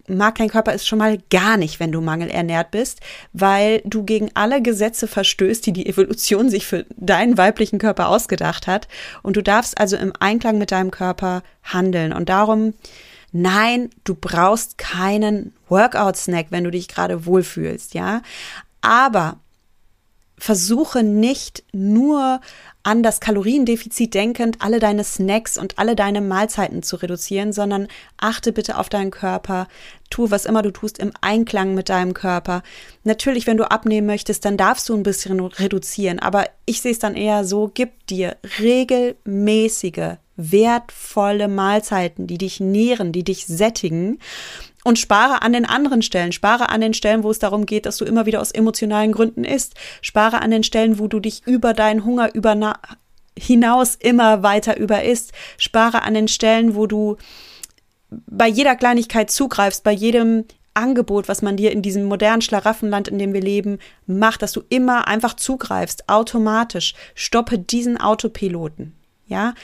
mag 0.08 0.36
dein 0.36 0.48
Körper 0.50 0.74
es 0.74 0.86
schon 0.86 0.98
mal 0.98 1.18
gar 1.30 1.56
nicht, 1.56 1.80
wenn 1.80 1.92
du 1.92 2.00
mangelernährt 2.00 2.70
bist, 2.70 3.00
weil 3.32 3.80
du 3.84 4.04
gegen 4.04 4.30
alle 4.34 4.62
Gesetze 4.62 5.08
verstößt, 5.08 5.64
die 5.66 5.72
die 5.72 5.86
Evolution 5.86 6.50
sich 6.50 6.66
für 6.66 6.84
deinen 6.96 7.38
weiblichen 7.38 7.78
Körper 7.78 8.08
ausgedacht 8.08 8.66
hat. 8.66 8.88
Und 9.22 9.36
du 9.36 9.42
darfst 9.42 9.78
also 9.78 9.96
im 9.96 10.12
Einklang 10.18 10.58
mit 10.58 10.72
deinem 10.72 10.90
Körper 10.90 11.42
handeln. 11.62 12.12
Und 12.12 12.28
darum, 12.28 12.74
nein, 13.32 13.90
du 14.04 14.14
brauchst 14.14 14.78
keinen 14.78 15.54
Workout-Snack, 15.68 16.46
wenn 16.50 16.64
du 16.64 16.70
dich 16.70 16.88
gerade 16.88 17.26
wohlfühlst, 17.26 17.94
ja. 17.94 18.22
Aber 18.80 19.38
versuche 20.36 21.02
nicht 21.02 21.64
nur 21.72 22.40
an 22.84 23.02
das 23.02 23.18
Kaloriendefizit 23.18 24.14
denkend 24.14 24.58
alle 24.60 24.78
deine 24.78 25.02
Snacks 25.02 25.58
und 25.58 25.78
alle 25.78 25.96
deine 25.96 26.20
Mahlzeiten 26.20 26.82
zu 26.82 26.96
reduzieren, 26.96 27.52
sondern 27.52 27.88
achte 28.18 28.52
bitte 28.52 28.78
auf 28.78 28.88
deinen 28.88 29.10
Körper, 29.10 29.66
tu 30.10 30.30
was 30.30 30.44
immer 30.44 30.62
du 30.62 30.70
tust 30.70 30.98
im 30.98 31.12
Einklang 31.20 31.74
mit 31.74 31.88
deinem 31.88 32.14
Körper. 32.14 32.62
Natürlich, 33.02 33.46
wenn 33.46 33.56
du 33.56 33.70
abnehmen 33.70 34.06
möchtest, 34.06 34.44
dann 34.44 34.56
darfst 34.56 34.88
du 34.88 34.94
ein 34.94 35.02
bisschen 35.02 35.40
reduzieren, 35.40 36.20
aber 36.20 36.44
ich 36.66 36.82
sehe 36.82 36.92
es 36.92 36.98
dann 36.98 37.16
eher 37.16 37.44
so, 37.44 37.70
gib 37.72 38.06
dir 38.06 38.36
regelmäßige, 38.60 40.18
wertvolle 40.36 41.48
Mahlzeiten, 41.48 42.26
die 42.26 42.38
dich 42.38 42.60
nähren, 42.60 43.12
die 43.12 43.24
dich 43.24 43.46
sättigen 43.46 44.18
und 44.84 44.98
spare 44.98 45.42
an 45.42 45.52
den 45.52 45.64
anderen 45.64 46.02
Stellen. 46.02 46.30
Spare 46.30 46.68
an 46.68 46.80
den 46.80 46.94
Stellen, 46.94 47.24
wo 47.24 47.30
es 47.30 47.40
darum 47.40 47.66
geht, 47.66 47.86
dass 47.86 47.96
du 47.96 48.04
immer 48.04 48.26
wieder 48.26 48.40
aus 48.40 48.52
emotionalen 48.52 49.10
Gründen 49.10 49.42
isst. 49.42 49.74
Spare 50.02 50.40
an 50.40 50.52
den 50.52 50.62
Stellen, 50.62 51.00
wo 51.00 51.08
du 51.08 51.18
dich 51.18 51.42
über 51.46 51.74
deinen 51.74 52.04
Hunger 52.04 52.32
über 52.34 52.54
hinaus 53.36 53.96
immer 53.96 54.42
weiter 54.44 54.76
über 54.76 55.02
isst. 55.02 55.32
Spare 55.58 56.02
an 56.02 56.14
den 56.14 56.28
Stellen, 56.28 56.76
wo 56.76 56.86
du 56.86 57.16
bei 58.10 58.46
jeder 58.46 58.76
Kleinigkeit 58.76 59.30
zugreifst, 59.30 59.82
bei 59.82 59.90
jedem 59.90 60.44
Angebot, 60.74 61.28
was 61.28 61.40
man 61.40 61.56
dir 61.56 61.72
in 61.72 61.82
diesem 61.82 62.04
modernen 62.04 62.42
Schlaraffenland, 62.42 63.08
in 63.08 63.18
dem 63.18 63.32
wir 63.32 63.40
leben, 63.40 63.78
macht, 64.06 64.42
dass 64.42 64.52
du 64.52 64.62
immer 64.68 65.08
einfach 65.08 65.34
zugreifst, 65.34 66.08
automatisch. 66.08 66.94
Stoppe 67.14 67.58
diesen 67.58 67.98
Autopiloten. 67.98 68.92
Ja, 69.26 69.54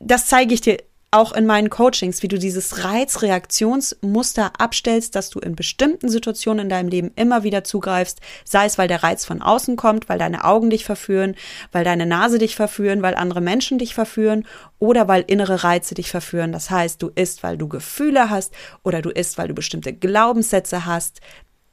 das 0.00 0.26
zeige 0.26 0.52
ich 0.52 0.60
dir 0.60 0.76
auch 1.14 1.32
in 1.32 1.46
meinen 1.46 1.70
Coachings, 1.70 2.22
wie 2.22 2.28
du 2.28 2.38
dieses 2.38 2.84
Reizreaktionsmuster 2.84 4.52
abstellst, 4.58 5.14
dass 5.14 5.30
du 5.30 5.38
in 5.38 5.54
bestimmten 5.54 6.08
Situationen 6.08 6.64
in 6.64 6.68
deinem 6.68 6.88
Leben 6.88 7.12
immer 7.14 7.44
wieder 7.44 7.62
zugreifst, 7.62 8.20
sei 8.44 8.66
es, 8.66 8.78
weil 8.78 8.88
der 8.88 9.04
Reiz 9.04 9.24
von 9.24 9.40
außen 9.40 9.76
kommt, 9.76 10.08
weil 10.08 10.18
deine 10.18 10.44
Augen 10.44 10.70
dich 10.70 10.84
verführen, 10.84 11.36
weil 11.70 11.84
deine 11.84 12.04
Nase 12.04 12.38
dich 12.38 12.56
verführen, 12.56 13.00
weil 13.02 13.14
andere 13.14 13.40
Menschen 13.40 13.78
dich 13.78 13.94
verführen 13.94 14.44
oder 14.80 15.06
weil 15.06 15.24
innere 15.26 15.62
Reize 15.62 15.94
dich 15.94 16.10
verführen. 16.10 16.50
Das 16.50 16.70
heißt, 16.70 17.00
du 17.00 17.10
isst, 17.14 17.44
weil 17.44 17.56
du 17.56 17.68
Gefühle 17.68 18.28
hast 18.28 18.52
oder 18.82 19.00
du 19.00 19.10
isst, 19.10 19.38
weil 19.38 19.46
du 19.46 19.54
bestimmte 19.54 19.92
Glaubenssätze 19.92 20.84
hast. 20.84 21.20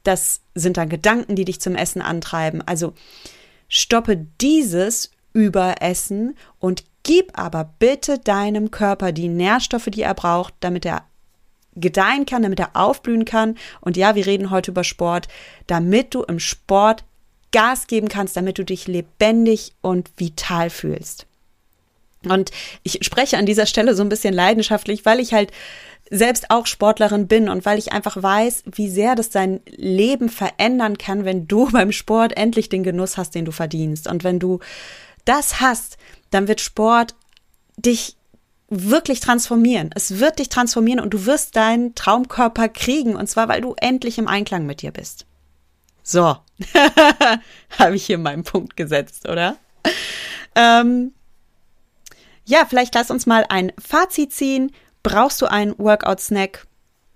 Das 0.04 0.42
sind 0.54 0.76
dann 0.76 0.88
Gedanken, 0.88 1.34
die 1.34 1.44
dich 1.44 1.60
zum 1.60 1.74
Essen 1.74 2.00
antreiben. 2.00 2.62
Also 2.64 2.94
stoppe 3.68 4.24
dieses 4.40 5.10
Überessen 5.32 6.36
und 6.60 6.84
Gib 7.02 7.36
aber 7.38 7.70
bitte 7.78 8.18
deinem 8.18 8.70
Körper 8.70 9.12
die 9.12 9.28
Nährstoffe, 9.28 9.86
die 9.86 10.02
er 10.02 10.14
braucht, 10.14 10.54
damit 10.60 10.86
er 10.86 11.04
gedeihen 11.74 12.26
kann, 12.26 12.42
damit 12.42 12.60
er 12.60 12.70
aufblühen 12.74 13.24
kann. 13.24 13.56
Und 13.80 13.96
ja, 13.96 14.14
wir 14.14 14.26
reden 14.26 14.50
heute 14.50 14.70
über 14.70 14.84
Sport, 14.84 15.28
damit 15.66 16.14
du 16.14 16.22
im 16.22 16.38
Sport 16.38 17.04
Gas 17.50 17.86
geben 17.86 18.08
kannst, 18.08 18.36
damit 18.36 18.58
du 18.58 18.64
dich 18.64 18.86
lebendig 18.88 19.72
und 19.80 20.10
vital 20.16 20.70
fühlst. 20.70 21.26
Und 22.24 22.50
ich 22.82 23.00
spreche 23.02 23.36
an 23.36 23.46
dieser 23.46 23.66
Stelle 23.66 23.94
so 23.94 24.02
ein 24.02 24.08
bisschen 24.08 24.32
leidenschaftlich, 24.32 25.04
weil 25.04 25.20
ich 25.20 25.32
halt 25.32 25.50
selbst 26.10 26.50
auch 26.50 26.66
Sportlerin 26.66 27.26
bin 27.26 27.48
und 27.48 27.64
weil 27.64 27.78
ich 27.78 27.92
einfach 27.92 28.22
weiß, 28.22 28.64
wie 28.72 28.88
sehr 28.88 29.14
das 29.14 29.30
dein 29.30 29.60
Leben 29.66 30.28
verändern 30.28 30.98
kann, 30.98 31.24
wenn 31.24 31.48
du 31.48 31.70
beim 31.72 31.92
Sport 31.92 32.36
endlich 32.36 32.68
den 32.68 32.84
Genuss 32.84 33.16
hast, 33.16 33.34
den 33.34 33.44
du 33.44 33.52
verdienst. 33.52 34.08
Und 34.08 34.24
wenn 34.24 34.38
du 34.38 34.60
das 35.24 35.60
hast, 35.60 35.96
dann 36.32 36.48
wird 36.48 36.60
Sport 36.60 37.14
dich 37.76 38.16
wirklich 38.68 39.20
transformieren. 39.20 39.90
Es 39.94 40.18
wird 40.18 40.38
dich 40.38 40.48
transformieren 40.48 41.00
und 41.00 41.14
du 41.14 41.26
wirst 41.26 41.56
deinen 41.56 41.94
Traumkörper 41.94 42.68
kriegen 42.68 43.14
und 43.14 43.28
zwar, 43.28 43.48
weil 43.48 43.60
du 43.60 43.74
endlich 43.76 44.18
im 44.18 44.28
Einklang 44.28 44.66
mit 44.66 44.82
dir 44.82 44.90
bist. 44.90 45.26
So, 46.02 46.36
habe 47.78 47.94
ich 47.94 48.06
hier 48.06 48.18
meinen 48.18 48.42
Punkt 48.42 48.76
gesetzt, 48.76 49.28
oder? 49.28 49.56
Ähm, 50.54 51.12
ja, 52.44 52.64
vielleicht 52.68 52.94
lass 52.94 53.10
uns 53.10 53.26
mal 53.26 53.46
ein 53.48 53.72
Fazit 53.78 54.32
ziehen. 54.32 54.72
Brauchst 55.02 55.40
du 55.42 55.46
einen 55.46 55.78
Workout-Snack? 55.78 56.66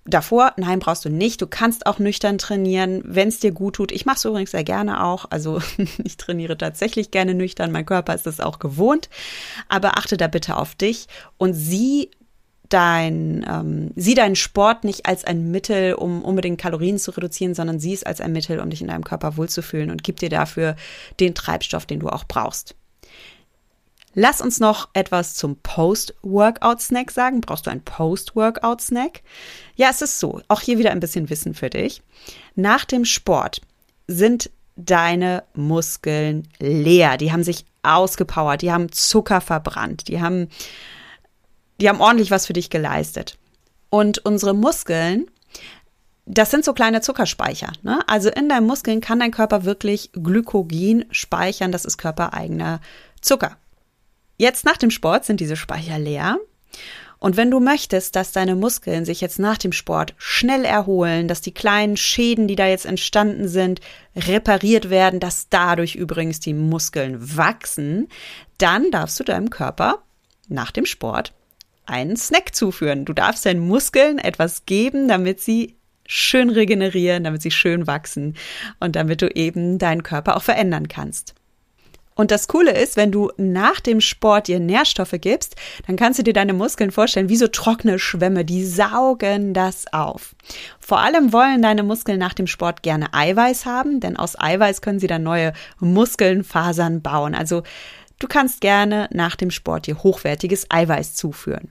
Davor, 0.07 0.53
nein, 0.57 0.79
brauchst 0.79 1.05
du 1.05 1.11
nicht. 1.11 1.41
Du 1.43 1.47
kannst 1.47 1.87
auch 1.87 1.99
nüchtern 1.99 2.39
trainieren, 2.39 3.03
wenn 3.05 3.29
es 3.29 3.41
dir 3.41 3.53
gut 3.53 3.77
tut. 3.77 3.93
Ich 3.93 4.07
mache 4.07 4.17
es 4.17 4.25
übrigens 4.25 4.51
sehr 4.51 4.65
gerne 4.65 5.05
auch. 5.05 5.27
Also 5.31 5.61
ich 6.05 6.17
trainiere 6.17 6.57
tatsächlich 6.57 7.11
gerne 7.11 7.35
nüchtern. 7.35 7.73
Mein 7.73 7.87
Körper 7.87 8.15
ist 8.15 8.27
es 8.27 8.41
auch 8.41 8.59
gewohnt. 8.59 9.09
Aber 9.69 9.99
achte 9.99 10.17
da 10.17 10.29
bitte 10.29 10.57
auf 10.57 10.75
dich 10.75 11.07
und 11.39 11.55
sieh 11.55 12.11
dein, 12.69 13.47
ähm, 13.49 13.93
sieh 13.95 14.15
deinen 14.15 14.37
Sport 14.37 14.85
nicht 14.85 15.07
als 15.07 15.25
ein 15.25 15.51
Mittel, 15.51 15.95
um 15.95 16.23
unbedingt 16.23 16.61
Kalorien 16.61 16.99
zu 16.99 17.13
reduzieren, 17.13 17.55
sondern 17.55 17.79
sieh 17.79 17.93
es 17.93 18.05
als 18.05 18.21
ein 18.21 18.33
Mittel, 18.33 18.61
um 18.61 18.71
dich 18.71 18.81
in 18.81 18.89
deinem 18.89 19.05
Körper 19.05 19.37
wohlzufühlen 19.37 19.91
und 19.91 20.03
gib 20.03 20.19
dir 20.19 20.31
dafür 20.31 20.77
den 21.21 21.35
Treibstoff, 21.35 21.87
den 21.87 22.01
du 22.01 22.09
auch 22.09 22.25
brauchst. 22.25 22.75
Lass 24.19 24.41
uns 24.41 24.61
noch 24.61 24.89
etwas 24.95 25.35
zum 25.35 25.57
Post-Workout-Snack 25.57 27.11
sagen. 27.11 27.43
Brauchst 27.43 27.67
du 27.67 27.71
einen 27.71 27.85
Post-Workout-Snack? 27.85 29.21
Ja, 29.75 29.91
es 29.91 30.01
ist 30.01 30.19
so. 30.19 30.41
Auch 30.49 30.63
hier 30.63 30.79
wieder 30.79 30.91
ein 30.91 31.01
bisschen 31.01 31.29
Wissen 31.29 31.53
für 31.53 31.69
dich. 31.69 32.03
Nach 32.55 32.87
dem 32.87 33.05
Sport 33.05 33.61
sind 34.07 34.51
deine 34.75 35.43
Muskeln 35.53 36.49
leer. 36.59 37.19
Die 37.19 37.31
haben 37.31 37.45
sich 37.45 37.67
ausgepowert. 37.83 38.63
Die 38.63 38.73
haben 38.73 38.91
Zucker 38.91 39.43
verbrannt. 39.43 40.09
Die 40.09 40.23
haben, 40.23 40.49
die 41.79 41.87
haben 41.87 42.01
ordentlich 42.01 42.31
was 42.31 42.47
für 42.47 42.55
dich 42.55 42.71
geleistet. 42.71 43.37
Und 43.91 44.25
unsere 44.25 44.55
Muskeln 44.55 45.27
das 46.29 46.51
sind 46.51 46.65
so 46.65 46.73
kleine 46.73 47.03
Zuckerspeicher. 47.03 47.71
Ne? 47.83 48.01
Also 48.09 48.31
in 48.31 48.49
deinen 48.49 48.67
Muskeln 48.67 49.01
kann 49.01 49.21
dein 49.21 49.31
Körper 49.31 49.65
wirklich 49.65 50.11
Glykogen 50.13 51.05
speichern. 51.13 51.71
Das 51.71 51.85
ist 51.85 51.99
körpereigener 51.99 52.81
Zucker. 53.21 53.59
Jetzt 54.37 54.65
nach 54.65 54.77
dem 54.77 54.91
Sport 54.91 55.25
sind 55.25 55.41
diese 55.41 55.57
Speicher 55.57 55.99
leer. 55.99 56.39
Und 57.19 57.37
wenn 57.37 57.51
du 57.51 57.61
möchtest, 57.61 58.15
dass 58.15 58.33
deine 58.33 58.55
Muskeln 58.55 59.07
sich 59.07 59.23
jetzt 59.23 59.39
nach 59.39 59.57
dem 59.57 59.73
Sport 59.73 60.15
schnell 60.19 60.65
erholen, 60.65 61.29
dass 61.29 61.41
die 61.41 61.55
kleinen 61.55 61.97
Schäden, 61.97 62.47
die 62.47 62.57
da 62.57 62.67
jetzt 62.67 62.85
entstanden 62.85 63.49
sind, 63.49 63.81
repariert 64.15 64.91
werden, 64.91 65.19
dass 65.19 65.49
dadurch 65.49 65.95
übrigens 65.95 66.41
die 66.41 66.53
Muskeln 66.53 67.37
wachsen, 67.37 68.09
dann 68.59 68.91
darfst 68.91 69.19
du 69.19 69.25
deinem 69.25 69.49
Körper 69.49 70.03
nach 70.49 70.71
dem 70.71 70.85
Sport 70.85 71.33
einen 71.87 72.17
Snack 72.17 72.55
zuführen. 72.55 73.05
Du 73.07 73.15
darfst 73.15 73.47
deinen 73.47 73.67
Muskeln 73.67 74.19
etwas 74.19 74.67
geben, 74.67 75.09
damit 75.09 75.41
sie 75.41 75.77
schön 76.07 76.51
regenerieren, 76.51 77.25
damit 77.25 77.43
sie 77.43 77.51
schön 77.51 77.87
wachsen 77.87 78.37
und 78.79 78.95
damit 78.95 79.23
du 79.23 79.29
eben 79.29 79.79
deinen 79.79 80.03
Körper 80.03 80.37
auch 80.37 80.43
verändern 80.43 80.89
kannst. 80.89 81.35
Und 82.17 82.31
das 82.31 82.49
Coole 82.49 82.73
ist, 82.73 82.97
wenn 82.97 83.13
du 83.13 83.31
nach 83.37 83.79
dem 83.79 84.01
Sport 84.01 84.49
dir 84.49 84.59
Nährstoffe 84.59 85.15
gibst, 85.21 85.55
dann 85.87 85.97
kannst 85.97 86.19
du 86.19 86.25
dir 86.25 86.33
deine 86.33 86.55
Muskeln 86.55 86.91
vorstellen 86.91 87.29
wie 87.29 87.37
so 87.37 87.47
trockene 87.47 87.99
Schwämme, 87.99 88.45
die 88.45 88.65
saugen 88.65 89.55
das 89.55 89.85
auf. 89.93 90.35
Vor 90.81 90.99
allem 90.99 91.33
wollen 91.33 91.63
deine 91.63 91.83
Muskeln 91.83 92.19
nach 92.19 92.35
dem 92.35 92.47
Sport 92.47 92.83
gerne 92.83 93.13
Eiweiß 93.13 93.67
haben, 93.67 94.01
denn 94.01 94.17
aus 94.17 94.41
Eiweiß 94.41 94.81
können 94.81 94.99
sie 94.99 95.07
dann 95.07 95.23
neue 95.23 95.53
Muskelnfasern 95.79 97.03
bauen. 97.03 97.35
Also 97.35 97.63
du 98.19 98.27
kannst 98.27 98.63
gerne 98.63 99.09
nach 99.13 99.37
dem 99.37 99.51
Sport 99.51 99.87
dir 99.87 100.03
hochwertiges 100.03 100.71
Eiweiß 100.71 101.15
zuführen. 101.15 101.71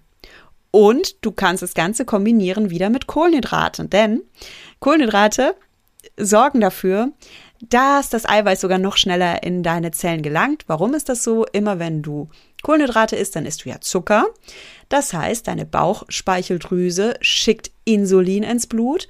Und 0.69 1.25
du 1.25 1.31
kannst 1.31 1.63
das 1.63 1.73
Ganze 1.73 2.05
kombinieren 2.05 2.69
wieder 2.69 2.89
mit 2.89 3.07
Kohlenhydraten, 3.07 3.89
denn 3.89 4.21
Kohlenhydrate 4.79 5.55
sorgen 6.17 6.59
dafür, 6.61 7.11
dass 7.69 8.09
das 8.09 8.27
Eiweiß 8.27 8.61
sogar 8.61 8.77
noch 8.77 8.97
schneller 8.97 9.43
in 9.43 9.63
deine 9.63 9.91
Zellen 9.91 10.21
gelangt. 10.21 10.63
Warum 10.67 10.93
ist 10.93 11.09
das 11.09 11.23
so? 11.23 11.45
Immer 11.45 11.79
wenn 11.79 12.01
du 12.01 12.29
Kohlenhydrate 12.63 13.15
isst, 13.15 13.35
dann 13.35 13.45
isst 13.45 13.65
du 13.65 13.69
ja 13.69 13.79
Zucker. 13.81 14.25
Das 14.89 15.13
heißt, 15.13 15.47
deine 15.47 15.65
Bauchspeicheldrüse 15.65 17.15
schickt 17.21 17.71
Insulin 17.85 18.43
ins 18.43 18.67
Blut, 18.67 19.07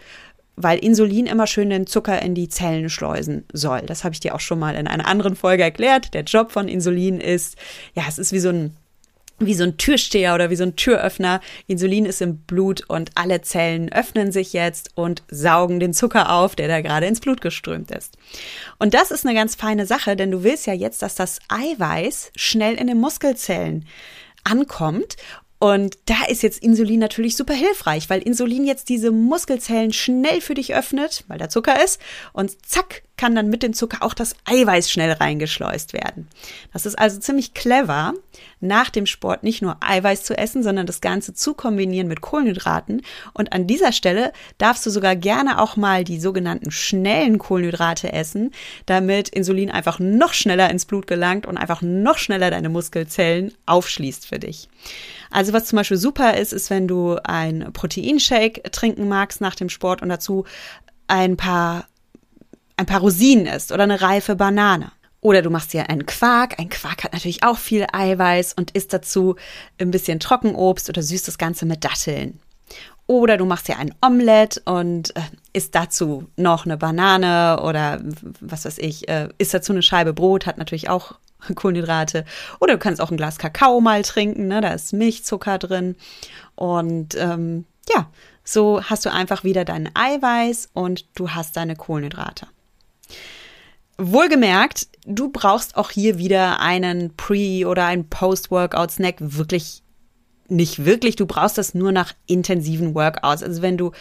weil 0.55 0.79
Insulin 0.79 1.25
immer 1.25 1.47
schön 1.47 1.69
den 1.69 1.87
Zucker 1.87 2.21
in 2.21 2.35
die 2.35 2.49
Zellen 2.49 2.89
schleusen 2.89 3.45
soll. 3.51 3.81
Das 3.81 4.03
habe 4.03 4.13
ich 4.13 4.19
dir 4.19 4.35
auch 4.35 4.39
schon 4.39 4.59
mal 4.59 4.75
in 4.75 4.87
einer 4.87 5.07
anderen 5.07 5.35
Folge 5.35 5.63
erklärt. 5.63 6.13
Der 6.13 6.23
Job 6.23 6.51
von 6.51 6.67
Insulin 6.67 7.19
ist, 7.19 7.57
ja, 7.93 8.03
es 8.07 8.17
ist 8.17 8.31
wie 8.31 8.39
so 8.39 8.49
ein 8.49 8.77
wie 9.39 9.53
so 9.53 9.63
ein 9.63 9.77
Türsteher 9.77 10.33
oder 10.33 10.49
wie 10.49 10.55
so 10.55 10.63
ein 10.63 10.75
Türöffner. 10.75 11.41
Insulin 11.67 12.05
ist 12.05 12.21
im 12.21 12.37
Blut 12.37 12.83
und 12.87 13.11
alle 13.15 13.41
Zellen 13.41 13.91
öffnen 13.91 14.31
sich 14.31 14.53
jetzt 14.53 14.91
und 14.95 15.23
saugen 15.29 15.79
den 15.79 15.93
Zucker 15.93 16.31
auf, 16.31 16.55
der 16.55 16.67
da 16.67 16.81
gerade 16.81 17.05
ins 17.05 17.19
Blut 17.19 17.41
geströmt 17.41 17.91
ist. 17.91 18.17
Und 18.79 18.93
das 18.93 19.11
ist 19.11 19.25
eine 19.25 19.35
ganz 19.35 19.55
feine 19.55 19.85
Sache, 19.85 20.15
denn 20.15 20.31
du 20.31 20.43
willst 20.43 20.67
ja 20.67 20.73
jetzt, 20.73 21.01
dass 21.01 21.15
das 21.15 21.39
Eiweiß 21.49 22.31
schnell 22.35 22.75
in 22.75 22.87
den 22.87 22.99
Muskelzellen 22.99 23.85
ankommt 24.43 25.17
und 25.57 25.97
da 26.05 26.25
ist 26.27 26.43
jetzt 26.43 26.61
Insulin 26.61 26.99
natürlich 26.99 27.35
super 27.35 27.53
hilfreich, 27.53 28.09
weil 28.09 28.21
Insulin 28.21 28.65
jetzt 28.65 28.89
diese 28.89 29.11
Muskelzellen 29.11 29.93
schnell 29.93 30.41
für 30.41 30.53
dich 30.53 30.75
öffnet, 30.75 31.23
weil 31.27 31.37
da 31.37 31.49
Zucker 31.49 31.83
ist. 31.83 31.99
Und 32.33 32.63
zack, 32.65 33.03
kann 33.17 33.35
dann 33.35 33.49
mit 33.49 33.63
dem 33.63 33.73
Zucker 33.73 33.97
auch 34.01 34.13
das 34.13 34.35
Eiweiß 34.45 34.91
schnell 34.91 35.11
reingeschleust 35.11 35.93
werden. 35.93 36.27
Das 36.73 36.85
ist 36.85 36.97
also 36.97 37.19
ziemlich 37.19 37.53
clever, 37.53 38.13
nach 38.59 38.89
dem 38.89 39.05
Sport 39.05 39.43
nicht 39.43 39.61
nur 39.61 39.77
Eiweiß 39.79 40.23
zu 40.23 40.37
essen, 40.37 40.63
sondern 40.63 40.85
das 40.85 41.01
Ganze 41.01 41.33
zu 41.33 41.53
kombinieren 41.53 42.07
mit 42.07 42.21
Kohlenhydraten. 42.21 43.01
Und 43.33 43.53
an 43.53 43.67
dieser 43.67 43.91
Stelle 43.91 44.33
darfst 44.57 44.85
du 44.85 44.89
sogar 44.89 45.15
gerne 45.15 45.61
auch 45.61 45.77
mal 45.77 46.03
die 46.03 46.19
sogenannten 46.19 46.71
schnellen 46.71 47.37
Kohlenhydrate 47.37 48.11
essen, 48.11 48.51
damit 48.85 49.29
Insulin 49.29 49.71
einfach 49.71 49.99
noch 49.99 50.33
schneller 50.33 50.69
ins 50.69 50.85
Blut 50.85 51.07
gelangt 51.07 51.45
und 51.45 51.57
einfach 51.57 51.81
noch 51.81 52.17
schneller 52.17 52.51
deine 52.51 52.69
Muskelzellen 52.69 53.53
aufschließt 53.65 54.27
für 54.27 54.39
dich. 54.39 54.69
Also 55.31 55.53
was 55.53 55.65
zum 55.65 55.77
Beispiel 55.77 55.97
super 55.97 56.37
ist, 56.37 56.53
ist, 56.53 56.69
wenn 56.69 56.87
du 56.87 57.17
ein 57.23 57.71
Proteinshake 57.73 58.63
trinken 58.71 59.07
magst 59.07 59.41
nach 59.41 59.55
dem 59.55 59.69
Sport 59.69 60.01
und 60.01 60.09
dazu 60.09 60.45
ein 61.07 61.37
paar, 61.37 61.87
ein 62.77 62.85
paar 62.85 62.99
Rosinen 62.99 63.45
isst 63.47 63.71
oder 63.71 63.83
eine 63.83 64.01
reife 64.01 64.35
Banane. 64.35 64.91
Oder 65.21 65.41
du 65.41 65.49
machst 65.49 65.73
dir 65.73 65.89
einen 65.89 66.05
Quark. 66.05 66.59
Ein 66.59 66.69
Quark 66.69 67.03
hat 67.03 67.13
natürlich 67.13 67.43
auch 67.43 67.57
viel 67.57 67.87
Eiweiß 67.91 68.53
und 68.53 68.71
isst 68.71 68.93
dazu 68.93 69.35
ein 69.79 69.89
bisschen 69.89 70.19
Trockenobst 70.19 70.87
oder 70.87 71.01
süßt 71.01 71.27
das 71.27 71.39
Ganze 71.39 71.65
mit 71.65 71.83
Datteln. 71.83 72.39
Oder 73.07 73.37
du 73.37 73.45
machst 73.45 73.67
dir 73.67 73.77
ein 73.77 73.93
Omelett 74.05 74.61
und 74.65 75.15
äh, 75.15 75.21
isst 75.53 75.75
dazu 75.75 76.27
noch 76.35 76.65
eine 76.65 76.77
Banane 76.77 77.61
oder 77.61 78.01
was 78.39 78.65
weiß 78.65 78.79
ich, 78.79 79.07
äh, 79.07 79.29
isst 79.37 79.53
dazu 79.53 79.73
eine 79.73 79.83
Scheibe 79.83 80.13
Brot, 80.13 80.45
hat 80.45 80.57
natürlich 80.57 80.89
auch 80.89 81.13
Kohlenhydrate. 81.55 82.25
Oder 82.59 82.73
du 82.73 82.79
kannst 82.79 83.01
auch 83.01 83.11
ein 83.11 83.17
Glas 83.17 83.37
Kakao 83.37 83.79
mal 83.79 84.01
trinken, 84.01 84.47
ne? 84.47 84.61
da 84.61 84.73
ist 84.73 84.93
Milchzucker 84.93 85.59
drin. 85.59 85.95
Und 86.55 87.15
ähm, 87.15 87.65
ja, 87.89 88.09
so 88.43 88.83
hast 88.83 89.05
du 89.05 89.11
einfach 89.11 89.43
wieder 89.43 89.65
dein 89.65 89.89
Eiweiß 89.95 90.69
und 90.73 91.05
du 91.15 91.31
hast 91.31 91.57
deine 91.57 91.75
Kohlenhydrate. 91.75 92.47
Wohlgemerkt, 93.97 94.87
du 95.05 95.29
brauchst 95.29 95.77
auch 95.77 95.89
hier 95.89 96.17
wieder 96.17 96.59
einen 96.59 97.15
Pre- 97.15 97.65
oder 97.65 97.85
einen 97.85 98.09
Post-Workout-Snack 98.09 99.15
wirklich 99.19 99.83
nicht 100.47 100.85
wirklich. 100.85 101.15
Du 101.15 101.25
brauchst 101.25 101.57
das 101.57 101.73
nur 101.73 101.91
nach 101.91 102.13
intensiven 102.27 102.93
Workouts. 102.93 103.41
Also 103.41 103.61
wenn 103.61 103.77
du 103.77 103.91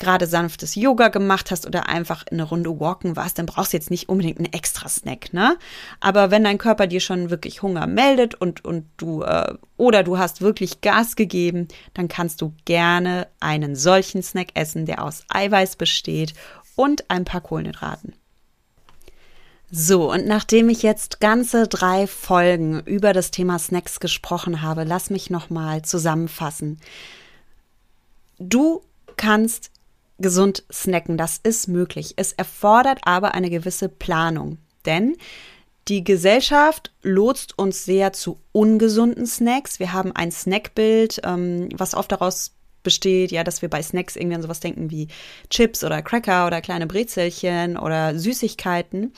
gerade 0.00 0.26
sanftes 0.26 0.74
Yoga 0.74 1.08
gemacht 1.08 1.50
hast 1.50 1.66
oder 1.66 1.88
einfach 1.88 2.24
eine 2.30 2.42
Runde 2.42 2.80
walken 2.80 3.16
warst, 3.16 3.38
dann 3.38 3.46
brauchst 3.46 3.72
du 3.72 3.76
jetzt 3.76 3.90
nicht 3.90 4.08
unbedingt 4.08 4.38
einen 4.38 4.52
extra 4.52 4.88
Snack, 4.88 5.32
ne? 5.32 5.58
Aber 6.00 6.30
wenn 6.30 6.42
dein 6.42 6.58
Körper 6.58 6.86
dir 6.86 7.00
schon 7.00 7.30
wirklich 7.30 7.62
Hunger 7.62 7.86
meldet 7.86 8.34
und, 8.34 8.64
und 8.64 8.86
du 8.96 9.22
äh, 9.22 9.54
oder 9.76 10.02
du 10.02 10.18
hast 10.18 10.40
wirklich 10.40 10.80
Gas 10.80 11.16
gegeben, 11.16 11.68
dann 11.92 12.08
kannst 12.08 12.40
du 12.40 12.54
gerne 12.64 13.28
einen 13.40 13.76
solchen 13.76 14.22
Snack 14.22 14.48
essen, 14.54 14.86
der 14.86 15.04
aus 15.04 15.24
Eiweiß 15.28 15.76
besteht 15.76 16.34
und 16.76 17.10
ein 17.10 17.24
paar 17.24 17.42
Kohlenhydraten. 17.42 18.14
So, 19.72 20.10
und 20.10 20.26
nachdem 20.26 20.68
ich 20.68 20.82
jetzt 20.82 21.20
ganze 21.20 21.68
drei 21.68 22.08
Folgen 22.08 22.80
über 22.86 23.12
das 23.12 23.30
Thema 23.30 23.58
Snacks 23.58 24.00
gesprochen 24.00 24.62
habe, 24.62 24.82
lass 24.82 25.10
mich 25.10 25.30
nochmal 25.30 25.82
zusammenfassen. 25.82 26.80
Du 28.40 28.82
kannst 29.16 29.70
gesund 30.18 30.64
snacken, 30.72 31.16
das 31.16 31.38
ist 31.42 31.68
möglich. 31.68 32.14
Es 32.16 32.32
erfordert 32.32 33.00
aber 33.04 33.34
eine 33.34 33.48
gewisse 33.48 33.88
Planung, 33.88 34.58
denn 34.86 35.16
die 35.86 36.02
Gesellschaft 36.02 36.92
lotst 37.02 37.58
uns 37.58 37.84
sehr 37.84 38.12
zu 38.12 38.40
ungesunden 38.52 39.26
Snacks. 39.26 39.78
Wir 39.78 39.92
haben 39.92 40.12
ein 40.14 40.32
Snackbild, 40.32 41.20
ähm, 41.24 41.68
was 41.74 41.94
oft 41.94 42.12
daraus 42.12 42.52
besteht, 42.82 43.30
ja, 43.30 43.44
dass 43.44 43.62
wir 43.62 43.68
bei 43.68 43.82
Snacks 43.82 44.16
irgendwie 44.16 44.36
an 44.36 44.42
sowas 44.42 44.60
denken 44.60 44.90
wie 44.90 45.08
Chips 45.50 45.84
oder 45.84 46.02
Cracker 46.02 46.46
oder 46.46 46.60
kleine 46.60 46.86
Brezelchen 46.86 47.76
oder 47.76 48.18
Süßigkeiten. 48.18 49.12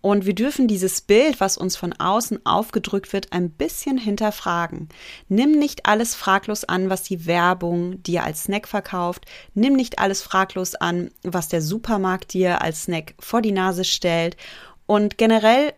Und 0.00 0.24
wir 0.24 0.34
dürfen 0.34 0.68
dieses 0.68 1.00
Bild, 1.00 1.40
was 1.40 1.56
uns 1.56 1.76
von 1.76 1.92
außen 1.92 2.46
aufgedrückt 2.46 3.12
wird, 3.12 3.32
ein 3.32 3.50
bisschen 3.50 3.98
hinterfragen. 3.98 4.88
Nimm 5.28 5.52
nicht 5.52 5.86
alles 5.86 6.14
fraglos 6.14 6.64
an, 6.64 6.90
was 6.90 7.02
die 7.02 7.26
Werbung 7.26 8.02
dir 8.02 8.22
als 8.22 8.44
Snack 8.44 8.68
verkauft. 8.68 9.24
Nimm 9.54 9.74
nicht 9.74 9.98
alles 9.98 10.22
fraglos 10.22 10.74
an, 10.76 11.10
was 11.22 11.48
der 11.48 11.62
Supermarkt 11.62 12.34
dir 12.34 12.62
als 12.62 12.84
Snack 12.84 13.14
vor 13.18 13.42
die 13.42 13.52
Nase 13.52 13.84
stellt. 13.84 14.36
Und 14.86 15.18
generell 15.18 15.72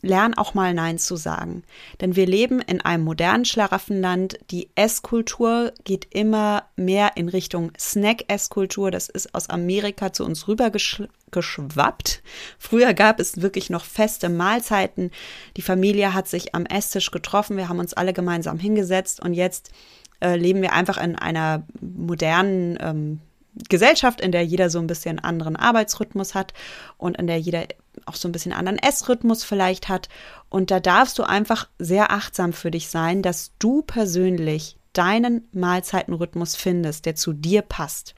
lern 0.00 0.34
auch 0.34 0.54
mal 0.54 0.74
Nein 0.74 0.98
zu 0.98 1.16
sagen. 1.16 1.64
Denn 2.00 2.16
wir 2.16 2.26
leben 2.26 2.60
in 2.60 2.80
einem 2.80 3.04
modernen 3.04 3.44
Schlaraffenland. 3.44 4.38
Die 4.50 4.70
Esskultur 4.74 5.72
geht 5.84 6.06
immer 6.10 6.64
mehr 6.76 7.16
in 7.16 7.28
Richtung 7.28 7.72
Snack-Esskultur. 7.78 8.90
Das 8.90 9.08
ist 9.08 9.34
aus 9.34 9.50
Amerika 9.50 10.12
zu 10.12 10.24
uns 10.24 10.46
rübergeschwappt. 10.46 12.22
Früher 12.58 12.94
gab 12.94 13.18
es 13.18 13.42
wirklich 13.42 13.70
noch 13.70 13.84
feste 13.84 14.28
Mahlzeiten. 14.28 15.10
Die 15.56 15.62
Familie 15.62 16.14
hat 16.14 16.28
sich 16.28 16.54
am 16.54 16.66
Esstisch 16.66 17.10
getroffen. 17.10 17.56
Wir 17.56 17.68
haben 17.68 17.80
uns 17.80 17.94
alle 17.94 18.12
gemeinsam 18.12 18.58
hingesetzt 18.58 19.20
und 19.20 19.34
jetzt 19.34 19.72
äh, 20.20 20.36
leben 20.36 20.62
wir 20.62 20.72
einfach 20.72 20.98
in 20.98 21.16
einer 21.16 21.64
modernen 21.80 22.78
ähm, 22.80 23.20
Gesellschaft, 23.68 24.20
in 24.20 24.30
der 24.30 24.44
jeder 24.44 24.70
so 24.70 24.78
ein 24.78 24.86
bisschen 24.86 25.18
anderen 25.18 25.56
Arbeitsrhythmus 25.56 26.34
hat 26.34 26.52
und 26.96 27.16
in 27.16 27.26
der 27.26 27.38
jeder 27.38 27.66
auch 28.06 28.14
so 28.14 28.28
ein 28.28 28.32
bisschen 28.32 28.52
anderen 28.52 28.78
Essrhythmus 28.78 29.44
vielleicht 29.44 29.88
hat. 29.88 30.08
Und 30.48 30.70
da 30.70 30.80
darfst 30.80 31.18
du 31.18 31.22
einfach 31.22 31.68
sehr 31.78 32.10
achtsam 32.10 32.52
für 32.52 32.70
dich 32.70 32.88
sein, 32.88 33.22
dass 33.22 33.52
du 33.58 33.82
persönlich 33.82 34.76
deinen 34.92 35.46
Mahlzeitenrhythmus 35.52 36.56
findest, 36.56 37.06
der 37.06 37.14
zu 37.14 37.32
dir 37.32 37.62
passt. 37.62 38.14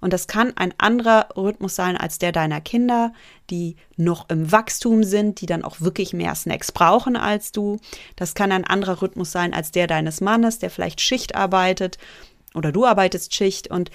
Und 0.00 0.12
das 0.12 0.26
kann 0.26 0.56
ein 0.56 0.74
anderer 0.78 1.28
Rhythmus 1.36 1.76
sein 1.76 1.96
als 1.96 2.18
der 2.18 2.32
deiner 2.32 2.60
Kinder, 2.60 3.12
die 3.50 3.76
noch 3.96 4.28
im 4.30 4.50
Wachstum 4.50 5.04
sind, 5.04 5.40
die 5.40 5.46
dann 5.46 5.62
auch 5.62 5.80
wirklich 5.80 6.12
mehr 6.12 6.34
Snacks 6.34 6.72
brauchen 6.72 7.16
als 7.16 7.52
du. 7.52 7.78
Das 8.16 8.34
kann 8.34 8.52
ein 8.52 8.64
anderer 8.64 9.00
Rhythmus 9.00 9.30
sein 9.30 9.54
als 9.54 9.70
der 9.70 9.86
deines 9.86 10.20
Mannes, 10.20 10.58
der 10.58 10.70
vielleicht 10.70 11.00
Schicht 11.00 11.36
arbeitet 11.36 11.98
oder 12.54 12.72
du 12.72 12.84
arbeitest 12.84 13.34
Schicht 13.34 13.70
und 13.70 13.90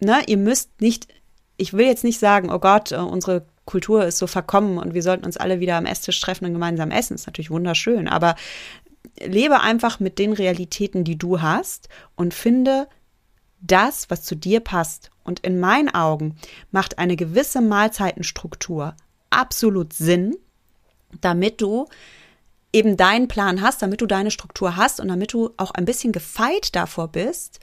ne, 0.00 0.20
ihr 0.26 0.38
müsst 0.38 0.80
nicht 0.80 1.08
ich 1.56 1.72
will 1.72 1.86
jetzt 1.86 2.04
nicht 2.04 2.18
sagen, 2.18 2.50
oh 2.50 2.58
Gott, 2.58 2.92
äh, 2.92 2.96
unsere 2.96 3.46
Kultur 3.64 4.04
ist 4.04 4.18
so 4.18 4.26
verkommen 4.26 4.78
und 4.78 4.94
wir 4.94 5.02
sollten 5.02 5.24
uns 5.24 5.36
alle 5.36 5.60
wieder 5.60 5.76
am 5.76 5.86
Esstisch 5.86 6.20
treffen 6.20 6.46
und 6.46 6.52
gemeinsam 6.52 6.90
essen. 6.90 7.14
ist 7.14 7.26
natürlich 7.26 7.50
wunderschön, 7.50 8.08
aber 8.08 8.34
lebe 9.20 9.60
einfach 9.60 10.00
mit 10.00 10.18
den 10.18 10.32
Realitäten, 10.32 11.04
die 11.04 11.16
du 11.16 11.40
hast 11.40 11.88
und 12.16 12.34
finde 12.34 12.88
das, 13.60 14.10
was 14.10 14.22
zu 14.24 14.34
dir 14.34 14.60
passt. 14.60 15.10
Und 15.24 15.40
in 15.40 15.60
meinen 15.60 15.88
Augen 15.94 16.36
macht 16.72 16.98
eine 16.98 17.16
gewisse 17.16 17.60
Mahlzeitenstruktur 17.60 18.96
absolut 19.30 19.92
Sinn, 19.92 20.36
damit 21.20 21.60
du 21.60 21.86
eben 22.72 22.96
deinen 22.96 23.28
Plan 23.28 23.60
hast, 23.62 23.82
damit 23.82 24.00
du 24.00 24.06
deine 24.06 24.30
Struktur 24.30 24.76
hast 24.76 24.98
und 24.98 25.08
damit 25.08 25.32
du 25.32 25.50
auch 25.56 25.70
ein 25.72 25.84
bisschen 25.84 26.12
gefeit 26.12 26.74
davor 26.74 27.08
bist, 27.08 27.60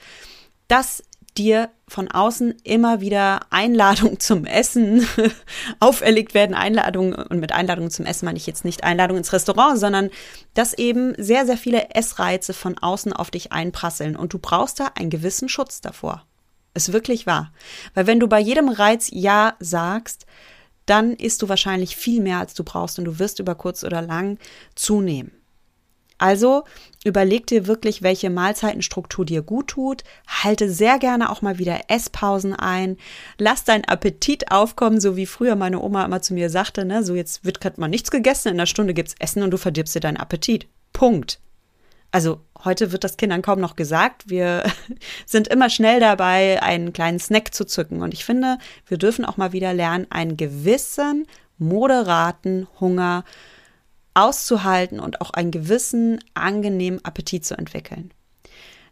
dass 0.68 1.02
dir 1.36 1.70
von 1.88 2.10
außen 2.10 2.54
immer 2.64 3.00
wieder 3.00 3.40
Einladungen 3.50 4.20
zum 4.20 4.44
Essen 4.44 5.06
auferlegt 5.80 6.34
werden. 6.34 6.54
Einladungen, 6.54 7.14
und 7.14 7.40
mit 7.40 7.52
Einladungen 7.52 7.90
zum 7.90 8.06
Essen 8.06 8.26
meine 8.26 8.36
ich 8.36 8.46
jetzt 8.46 8.64
nicht 8.64 8.84
Einladungen 8.84 9.20
ins 9.20 9.32
Restaurant, 9.32 9.78
sondern 9.78 10.10
dass 10.54 10.74
eben 10.74 11.14
sehr, 11.16 11.46
sehr 11.46 11.56
viele 11.56 11.94
Essreize 11.94 12.52
von 12.52 12.78
außen 12.78 13.12
auf 13.12 13.30
dich 13.30 13.52
einprasseln. 13.52 14.16
Und 14.16 14.32
du 14.32 14.38
brauchst 14.38 14.80
da 14.80 14.92
einen 14.94 15.10
gewissen 15.10 15.48
Schutz 15.48 15.80
davor. 15.80 16.26
Ist 16.74 16.92
wirklich 16.92 17.26
wahr. 17.26 17.52
Weil 17.94 18.06
wenn 18.06 18.20
du 18.20 18.28
bei 18.28 18.40
jedem 18.40 18.68
Reiz 18.68 19.08
Ja 19.12 19.54
sagst, 19.58 20.26
dann 20.86 21.12
isst 21.12 21.42
du 21.42 21.48
wahrscheinlich 21.48 21.96
viel 21.96 22.20
mehr, 22.20 22.38
als 22.38 22.54
du 22.54 22.64
brauchst 22.64 22.98
und 22.98 23.04
du 23.04 23.18
wirst 23.18 23.38
über 23.38 23.54
kurz 23.54 23.84
oder 23.84 24.02
lang 24.02 24.38
zunehmen. 24.74 25.39
Also 26.20 26.64
überleg 27.02 27.46
dir 27.46 27.66
wirklich, 27.66 28.02
welche 28.02 28.28
Mahlzeitenstruktur 28.28 29.24
dir 29.24 29.40
gut 29.40 29.68
tut. 29.68 30.04
Halte 30.28 30.70
sehr 30.70 30.98
gerne 30.98 31.30
auch 31.30 31.40
mal 31.40 31.58
wieder 31.58 31.80
Esspausen 31.88 32.54
ein. 32.54 32.98
Lass 33.38 33.64
deinen 33.64 33.86
Appetit 33.86 34.52
aufkommen, 34.52 35.00
so 35.00 35.16
wie 35.16 35.24
früher 35.24 35.56
meine 35.56 35.80
Oma 35.80 36.04
immer 36.04 36.20
zu 36.20 36.34
mir 36.34 36.50
sagte, 36.50 36.84
ne, 36.84 37.02
so 37.02 37.14
jetzt 37.14 37.46
wird 37.46 37.62
gerade 37.62 37.80
mal 37.80 37.88
nichts 37.88 38.10
gegessen, 38.10 38.48
in 38.48 38.54
einer 38.54 38.66
Stunde 38.66 38.92
gibt's 38.92 39.14
Essen 39.18 39.42
und 39.42 39.50
du 39.50 39.56
verdirbst 39.56 39.94
dir 39.94 40.00
deinen 40.00 40.18
Appetit. 40.18 40.68
Punkt. 40.92 41.40
Also 42.12 42.42
heute 42.66 42.92
wird 42.92 43.02
das 43.02 43.16
Kindern 43.16 43.40
kaum 43.40 43.58
noch 43.58 43.74
gesagt. 43.74 44.28
Wir 44.28 44.64
sind 45.24 45.48
immer 45.48 45.70
schnell 45.70 46.00
dabei, 46.00 46.62
einen 46.62 46.92
kleinen 46.92 47.18
Snack 47.18 47.54
zu 47.54 47.64
zücken. 47.64 48.02
Und 48.02 48.12
ich 48.12 48.26
finde, 48.26 48.58
wir 48.86 48.98
dürfen 48.98 49.24
auch 49.24 49.38
mal 49.38 49.54
wieder 49.54 49.72
lernen, 49.72 50.06
einen 50.10 50.36
gewissen, 50.36 51.26
moderaten 51.56 52.66
Hunger 52.78 53.24
auszuhalten 54.14 55.00
und 55.00 55.20
auch 55.20 55.30
einen 55.30 55.50
gewissen 55.50 56.22
angenehmen 56.34 57.04
Appetit 57.04 57.44
zu 57.44 57.56
entwickeln. 57.56 58.12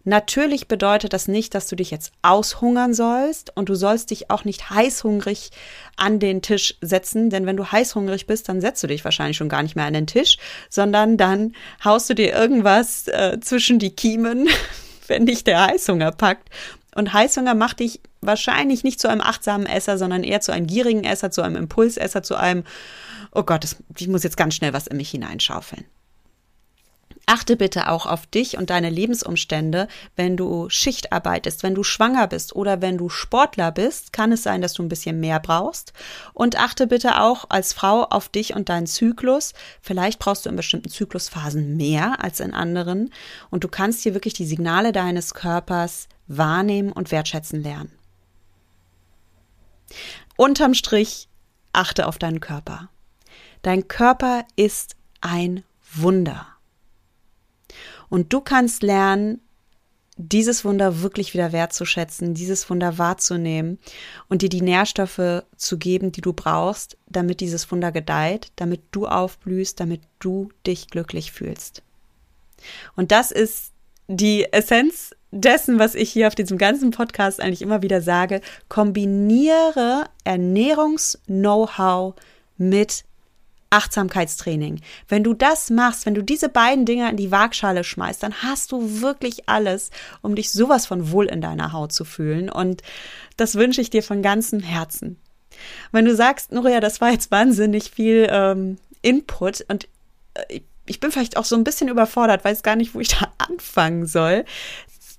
Natürlich 0.09 0.69
bedeutet 0.69 1.13
das 1.13 1.29
nicht, 1.29 1.55
dass 1.55 1.67
du 1.67 1.77
dich 1.77 1.91
jetzt 1.91 2.13
aushungern 2.23 2.95
sollst 2.95 3.55
und 3.57 3.69
du 3.69 3.75
sollst 3.75 4.11
dich 4.11 4.31
auch 4.31 4.45
nicht 4.45 4.71
heißhungrig 4.71 5.51
an 5.97 6.19
den 6.19 6.41
Tisch 6.41 6.77
setzen, 6.81 7.29
denn 7.29 7.45
wenn 7.45 7.59
du 7.59 7.71
heißhungrig 7.71 8.27
bist, 8.27 8.49
dann 8.49 8.63
setzt 8.63 8.83
du 8.83 8.87
dich 8.87 9.05
wahrscheinlich 9.05 9.37
schon 9.37 9.51
gar 9.51 9.63
nicht 9.63 9.77
mehr 9.77 9.85
an 9.85 9.93
den 9.93 10.07
Tisch, 10.07 10.39
sondern 10.71 11.19
dann 11.19 11.53
haust 11.85 12.09
du 12.09 12.15
dir 12.15 12.33
irgendwas 12.33 13.09
äh, 13.09 13.39
zwischen 13.41 13.79
die 13.79 13.95
Kiemen, 13.95 14.49
wenn 15.09 15.27
dich 15.27 15.45
der 15.45 15.67
Heißhunger 15.67 16.13
packt. 16.13 16.49
Und 16.95 17.13
Heißhunger 17.13 17.55
macht 17.55 17.81
dich 17.81 18.01
wahrscheinlich 18.23 18.85
nicht 18.85 19.01
zu 19.01 19.09
einem 19.09 19.21
achtsamen 19.21 19.67
Esser, 19.67 19.99
sondern 19.99 20.25
eher 20.25 20.41
zu 20.41 20.53
einem 20.53 20.67
gierigen 20.67 21.05
Esser, 21.05 21.31
zu 21.31 21.43
einem 21.43 21.57
Impulsesser, 21.57 22.23
zu 22.23 22.35
einem 22.35 22.65
oh 23.33 23.43
Gott, 23.43 23.77
ich 23.97 24.09
muss 24.09 24.23
jetzt 24.23 24.37
ganz 24.37 24.55
schnell 24.55 24.73
was 24.73 24.87
in 24.87 24.97
mich 24.97 25.11
hineinschaufeln. 25.11 25.85
Achte 27.31 27.57
bitte 27.57 27.91
auch 27.91 28.07
auf 28.07 28.27
dich 28.27 28.57
und 28.57 28.71
deine 28.71 28.89
Lebensumstände. 28.89 29.87
Wenn 30.17 30.39
du 30.39 30.71
Schicht 30.71 31.13
arbeitest, 31.13 31.63
wenn 31.63 31.75
du 31.75 31.83
schwanger 31.83 32.27
bist 32.27 32.57
oder 32.57 32.81
wenn 32.81 32.97
du 32.97 33.11
Sportler 33.11 33.71
bist, 33.71 34.15
kann 34.15 34.33
es 34.33 34.43
sein, 34.43 34.63
dass 34.63 34.73
du 34.73 34.83
ein 34.83 34.89
bisschen 34.89 35.21
mehr 35.21 35.39
brauchst. 35.39 35.93
Und 36.33 36.59
achte 36.59 36.87
bitte 36.87 37.21
auch 37.21 37.45
als 37.51 37.75
Frau 37.75 38.05
auf 38.05 38.31
dich 38.31 38.55
und 38.55 38.71
deinen 38.71 38.87
Zyklus. 38.87 39.53
Vielleicht 39.83 40.19
brauchst 40.19 40.47
du 40.47 40.49
in 40.49 40.57
bestimmten 40.57 40.89
Zyklusphasen 40.89 41.77
mehr 41.77 42.25
als 42.25 42.41
in 42.41 42.55
anderen. 42.55 43.13
Und 43.51 43.63
du 43.63 43.69
kannst 43.69 44.05
hier 44.05 44.15
wirklich 44.15 44.33
die 44.33 44.47
Signale 44.47 44.93
deines 44.93 45.35
Körpers 45.35 46.09
wahrnehmen 46.29 46.93
und 46.93 47.11
wertschätzen 47.11 47.63
lernen. 47.63 47.93
Unterm 50.37 50.73
Strich, 50.73 51.29
achte 51.75 52.07
auf 52.07 52.17
deinen 52.17 52.41
Körper. 52.41 52.89
Dein 53.63 53.89
Körper 53.89 54.45
ist 54.57 54.97
ein 55.21 55.65
Wunder. 55.95 56.47
Und 58.09 58.33
du 58.33 58.41
kannst 58.41 58.83
lernen, 58.83 59.41
dieses 60.19 60.65
Wunder 60.65 61.01
wirklich 61.03 61.33
wieder 61.33 61.53
wertzuschätzen, 61.53 62.35
dieses 62.35 62.69
Wunder 62.69 62.99
wahrzunehmen 62.99 63.79
und 64.29 64.43
dir 64.43 64.49
die 64.49 64.63
Nährstoffe 64.63 65.45
zu 65.57 65.79
geben, 65.79 66.11
die 66.11 66.21
du 66.21 66.33
brauchst, 66.33 66.97
damit 67.07 67.41
dieses 67.41 67.71
Wunder 67.71 67.93
gedeiht, 67.93 68.51
damit 68.57 68.81
du 68.91 69.07
aufblühst, 69.07 69.79
damit 69.79 70.01
du 70.19 70.51
dich 70.67 70.89
glücklich 70.89 71.31
fühlst. 71.31 71.83
Und 72.97 73.13
das 73.13 73.31
ist 73.31 73.71
die 74.09 74.53
Essenz 74.53 75.15
dessen, 75.31 75.79
was 75.79 75.95
ich 75.95 76.11
hier 76.11 76.27
auf 76.27 76.35
diesem 76.35 76.59
ganzen 76.59 76.91
Podcast 76.91 77.41
eigentlich 77.41 77.63
immer 77.63 77.83
wieder 77.83 78.03
sage. 78.03 78.41
Kombiniere 78.69 80.07
Ernährungs-Know-how 80.25 82.15
mit 82.57 83.05
Achtsamkeitstraining. 83.71 84.81
Wenn 85.09 85.25
du 85.25 85.35
das 85.35 85.71
machst, 85.71 86.07
wenn 86.07 86.15
du 86.15 86.23
diese 86.23 86.49
beiden 86.49 86.87
Dinge 86.87 87.11
in 87.11 87.17
die 87.17 87.31
Waagschale 87.31 87.85
schmeißt, 87.85 88.23
dann 88.23 88.43
hast 88.43 88.73
du 88.73 89.01
wirklich 89.01 89.49
alles, 89.49 89.91
um 90.23 90.35
dich 90.35 90.51
sowas 90.51 90.87
von 90.87 91.11
wohl 91.11 91.27
in 91.27 91.41
deiner 91.41 91.73
Haut 91.73 91.93
zu 91.93 92.05
fühlen. 92.05 92.49
Und 92.49 92.83
das 93.37 93.55
wünsche 93.57 93.81
ich 93.81 93.91
dir 93.91 94.03
von 94.03 94.23
ganzem 94.23 94.61
Herzen. 94.61 95.21
Wenn 95.93 96.05
du 96.05 96.15
sagst, 96.15 96.53
Nuria, 96.53 96.81
das 96.81 97.01
war 97.01 97.11
jetzt 97.11 97.31
wahnsinnig 97.31 97.91
viel 97.91 98.29
ähm, 98.31 98.79
Input 99.03 99.65
und 99.69 99.89
äh, 100.35 100.61
ich 100.87 101.01
bin 101.01 101.13
vielleicht 101.13 101.37
auch 101.37 101.45
so 101.45 101.55
ein 101.55 101.65
bisschen 101.65 101.89
überfordert, 101.89 102.45
weiß 102.45 102.63
gar 102.63 102.77
nicht, 102.77 102.95
wo 102.95 103.01
ich 103.01 103.09
da 103.21 103.33
anfangen 103.39 104.07
soll. 104.07 104.45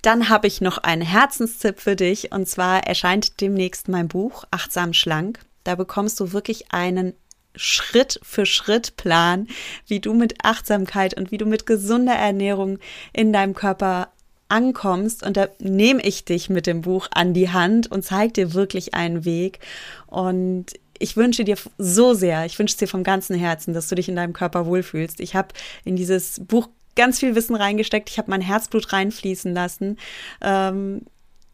Dann 0.02 0.30
habe 0.30 0.47
ich 0.47 0.62
noch 0.62 0.78
einen 0.78 1.02
Herzenstipp 1.02 1.80
für 1.80 1.95
dich 1.95 2.32
und 2.32 2.47
zwar 2.47 2.88
erscheint 2.88 3.41
demnächst 3.41 3.89
mein 3.89 4.08
Buch 4.08 4.45
Achtsam 4.50 4.93
Schlank. 4.93 5.39
Da 5.66 5.76
bekommst 5.76 6.20
du 6.20 6.32
wirklich 6.32 6.72
einen 6.72 7.14
Schritt 7.60 8.20
für 8.24 8.45
Schritt 8.45 8.95
Plan, 8.95 9.47
wie 9.86 9.99
du 9.99 10.14
mit 10.14 10.36
Achtsamkeit 10.43 11.16
und 11.16 11.32
wie 11.32 11.38
du 11.38 11.45
mit 11.45 11.66
gesunder 11.66 12.16
Ernährung 12.16 12.80
in 13.14 13.34
deinem 13.34 13.53
Körper 13.53 14.10
ankommst 14.47 15.24
und 15.24 15.38
da 15.38 15.47
nehme 15.60 16.01
ich 16.01 16.26
dich 16.26 16.49
mit 16.49 16.66
dem 16.66 16.82
Buch 16.82 17.07
an 17.12 17.34
die 17.34 17.49
Hand 17.49 17.91
und 17.91 18.03
zeige 18.03 18.34
dir 18.34 18.53
wirklich 18.53 18.95
einen 18.95 19.24
Weg 19.24 19.60
und 20.07 20.68
ich 20.97 21.16
wünsche 21.16 21.43
dir 21.43 21.57
so 21.78 22.14
sehr, 22.14 22.45
ich 22.45 22.57
wünsche 22.57 22.78
dir 22.78 22.88
vom 22.88 23.03
ganzen 23.03 23.38
Herzen, 23.38 23.74
dass 23.74 23.88
du 23.88 23.95
dich 23.95 24.10
in 24.10 24.16
deinem 24.16 24.34
Körper 24.34 24.66
wohlfühlst. 24.66 25.20
Ich 25.22 25.36
habe 25.36 25.49
in 25.86 25.95
dieses 25.95 26.41
Buch 26.45 26.68
ganz 26.95 27.20
viel 27.20 27.36
Wissen 27.36 27.55
reingesteckt, 27.55 28.10
ich 28.10 28.18
habe 28.18 28.32
mein 28.32 28.41
Herzblut 28.41 28.91
reinfließen 28.91 29.53
lassen. 29.53 29.97
Ähm, 30.41 31.03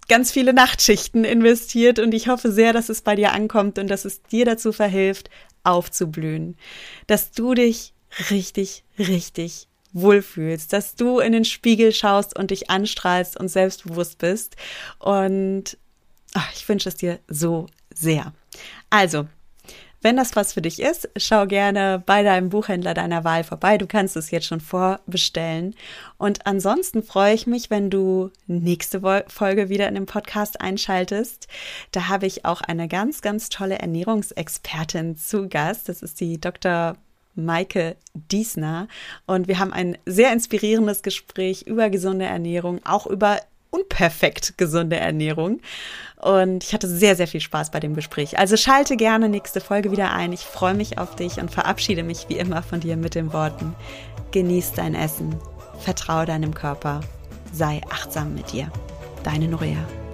ganz 0.07 0.31
viele 0.31 0.53
Nachtschichten 0.53 1.23
investiert 1.23 1.99
und 1.99 2.13
ich 2.13 2.27
hoffe 2.27 2.51
sehr, 2.51 2.73
dass 2.73 2.89
es 2.89 3.01
bei 3.01 3.15
dir 3.15 3.33
ankommt 3.33 3.77
und 3.77 3.87
dass 3.87 4.05
es 4.05 4.23
dir 4.23 4.45
dazu 4.45 4.71
verhilft, 4.71 5.29
aufzublühen. 5.65 6.57
Dass 7.07 7.31
du 7.31 7.53
dich 7.53 7.93
richtig, 8.29 8.83
richtig 8.97 9.67
wohlfühlst, 9.93 10.73
dass 10.73 10.95
du 10.95 11.19
in 11.19 11.31
den 11.31 11.45
Spiegel 11.45 11.93
schaust 11.93 12.37
und 12.37 12.51
dich 12.51 12.69
anstrahlst 12.69 13.37
und 13.37 13.47
selbstbewusst 13.47 14.17
bist. 14.17 14.55
Und 14.99 15.77
ach, 16.33 16.51
ich 16.53 16.67
wünsche 16.67 16.89
es 16.89 16.95
dir 16.95 17.19
so 17.27 17.67
sehr. 17.93 18.33
Also, 18.89 19.27
wenn 20.05 20.17
das 20.17 20.35
was 20.35 20.53
für 20.53 20.61
dich 20.61 20.79
ist, 20.79 21.09
schau 21.17 21.47
gerne 21.47 21.99
bei 22.05 22.21
deinem 22.21 22.49
Buchhändler 22.49 22.93
deiner 22.93 23.23
Wahl 23.23 23.43
vorbei. 23.43 23.79
Du 23.79 23.87
kannst 23.87 24.15
es 24.15 24.29
jetzt 24.29 24.45
schon 24.45 24.61
vorbestellen. 24.61 25.73
Und 26.19 26.45
ansonsten 26.45 27.01
freue 27.01 27.33
ich 27.33 27.47
mich, 27.47 27.71
wenn 27.71 27.89
du 27.89 28.29
nächste 28.45 29.01
Folge 29.27 29.67
wieder 29.67 29.87
in 29.87 29.95
dem 29.95 30.05
Podcast 30.05 30.61
einschaltest. 30.61 31.47
Da 31.91 32.07
habe 32.07 32.27
ich 32.27 32.45
auch 32.45 32.61
eine 32.61 32.87
ganz, 32.87 33.23
ganz 33.23 33.49
tolle 33.49 33.79
Ernährungsexpertin 33.79 35.17
zu 35.17 35.49
Gast. 35.49 35.89
Das 35.89 36.03
ist 36.03 36.21
die 36.21 36.39
Dr. 36.39 36.97
Maike 37.33 37.95
Diesner. 38.13 38.87
Und 39.25 39.47
wir 39.47 39.57
haben 39.57 39.73
ein 39.73 39.97
sehr 40.05 40.31
inspirierendes 40.31 41.01
Gespräch 41.01 41.63
über 41.63 41.89
gesunde 41.89 42.25
Ernährung, 42.25 42.79
auch 42.85 43.07
über 43.07 43.39
unperfekt 43.75 44.57
gesunde 44.57 44.97
Ernährung. 44.97 45.59
Und 46.21 46.63
ich 46.63 46.73
hatte 46.73 46.87
sehr, 46.87 47.15
sehr 47.15 47.27
viel 47.27 47.41
Spaß 47.41 47.71
bei 47.71 47.79
dem 47.79 47.93
Gespräch. 47.93 48.39
Also 48.39 48.57
schalte 48.57 48.95
gerne 48.95 49.29
nächste 49.29 49.61
Folge 49.61 49.91
wieder 49.91 50.11
ein. 50.11 50.33
Ich 50.33 50.41
freue 50.41 50.73
mich 50.73 50.97
auf 50.97 51.15
dich 51.15 51.39
und 51.39 51.51
verabschiede 51.51 52.03
mich 52.03 52.25
wie 52.29 52.37
immer 52.37 52.63
von 52.63 52.79
dir 52.79 52.97
mit 52.97 53.15
den 53.15 53.33
Worten. 53.33 53.75
Genieß 54.31 54.73
dein 54.73 54.95
Essen, 54.95 55.35
vertraue 55.79 56.25
deinem 56.25 56.53
Körper, 56.53 57.01
sei 57.53 57.81
achtsam 57.89 58.33
mit 58.33 58.51
dir. 58.51 58.71
Deine 59.23 59.47
Norea. 59.47 60.04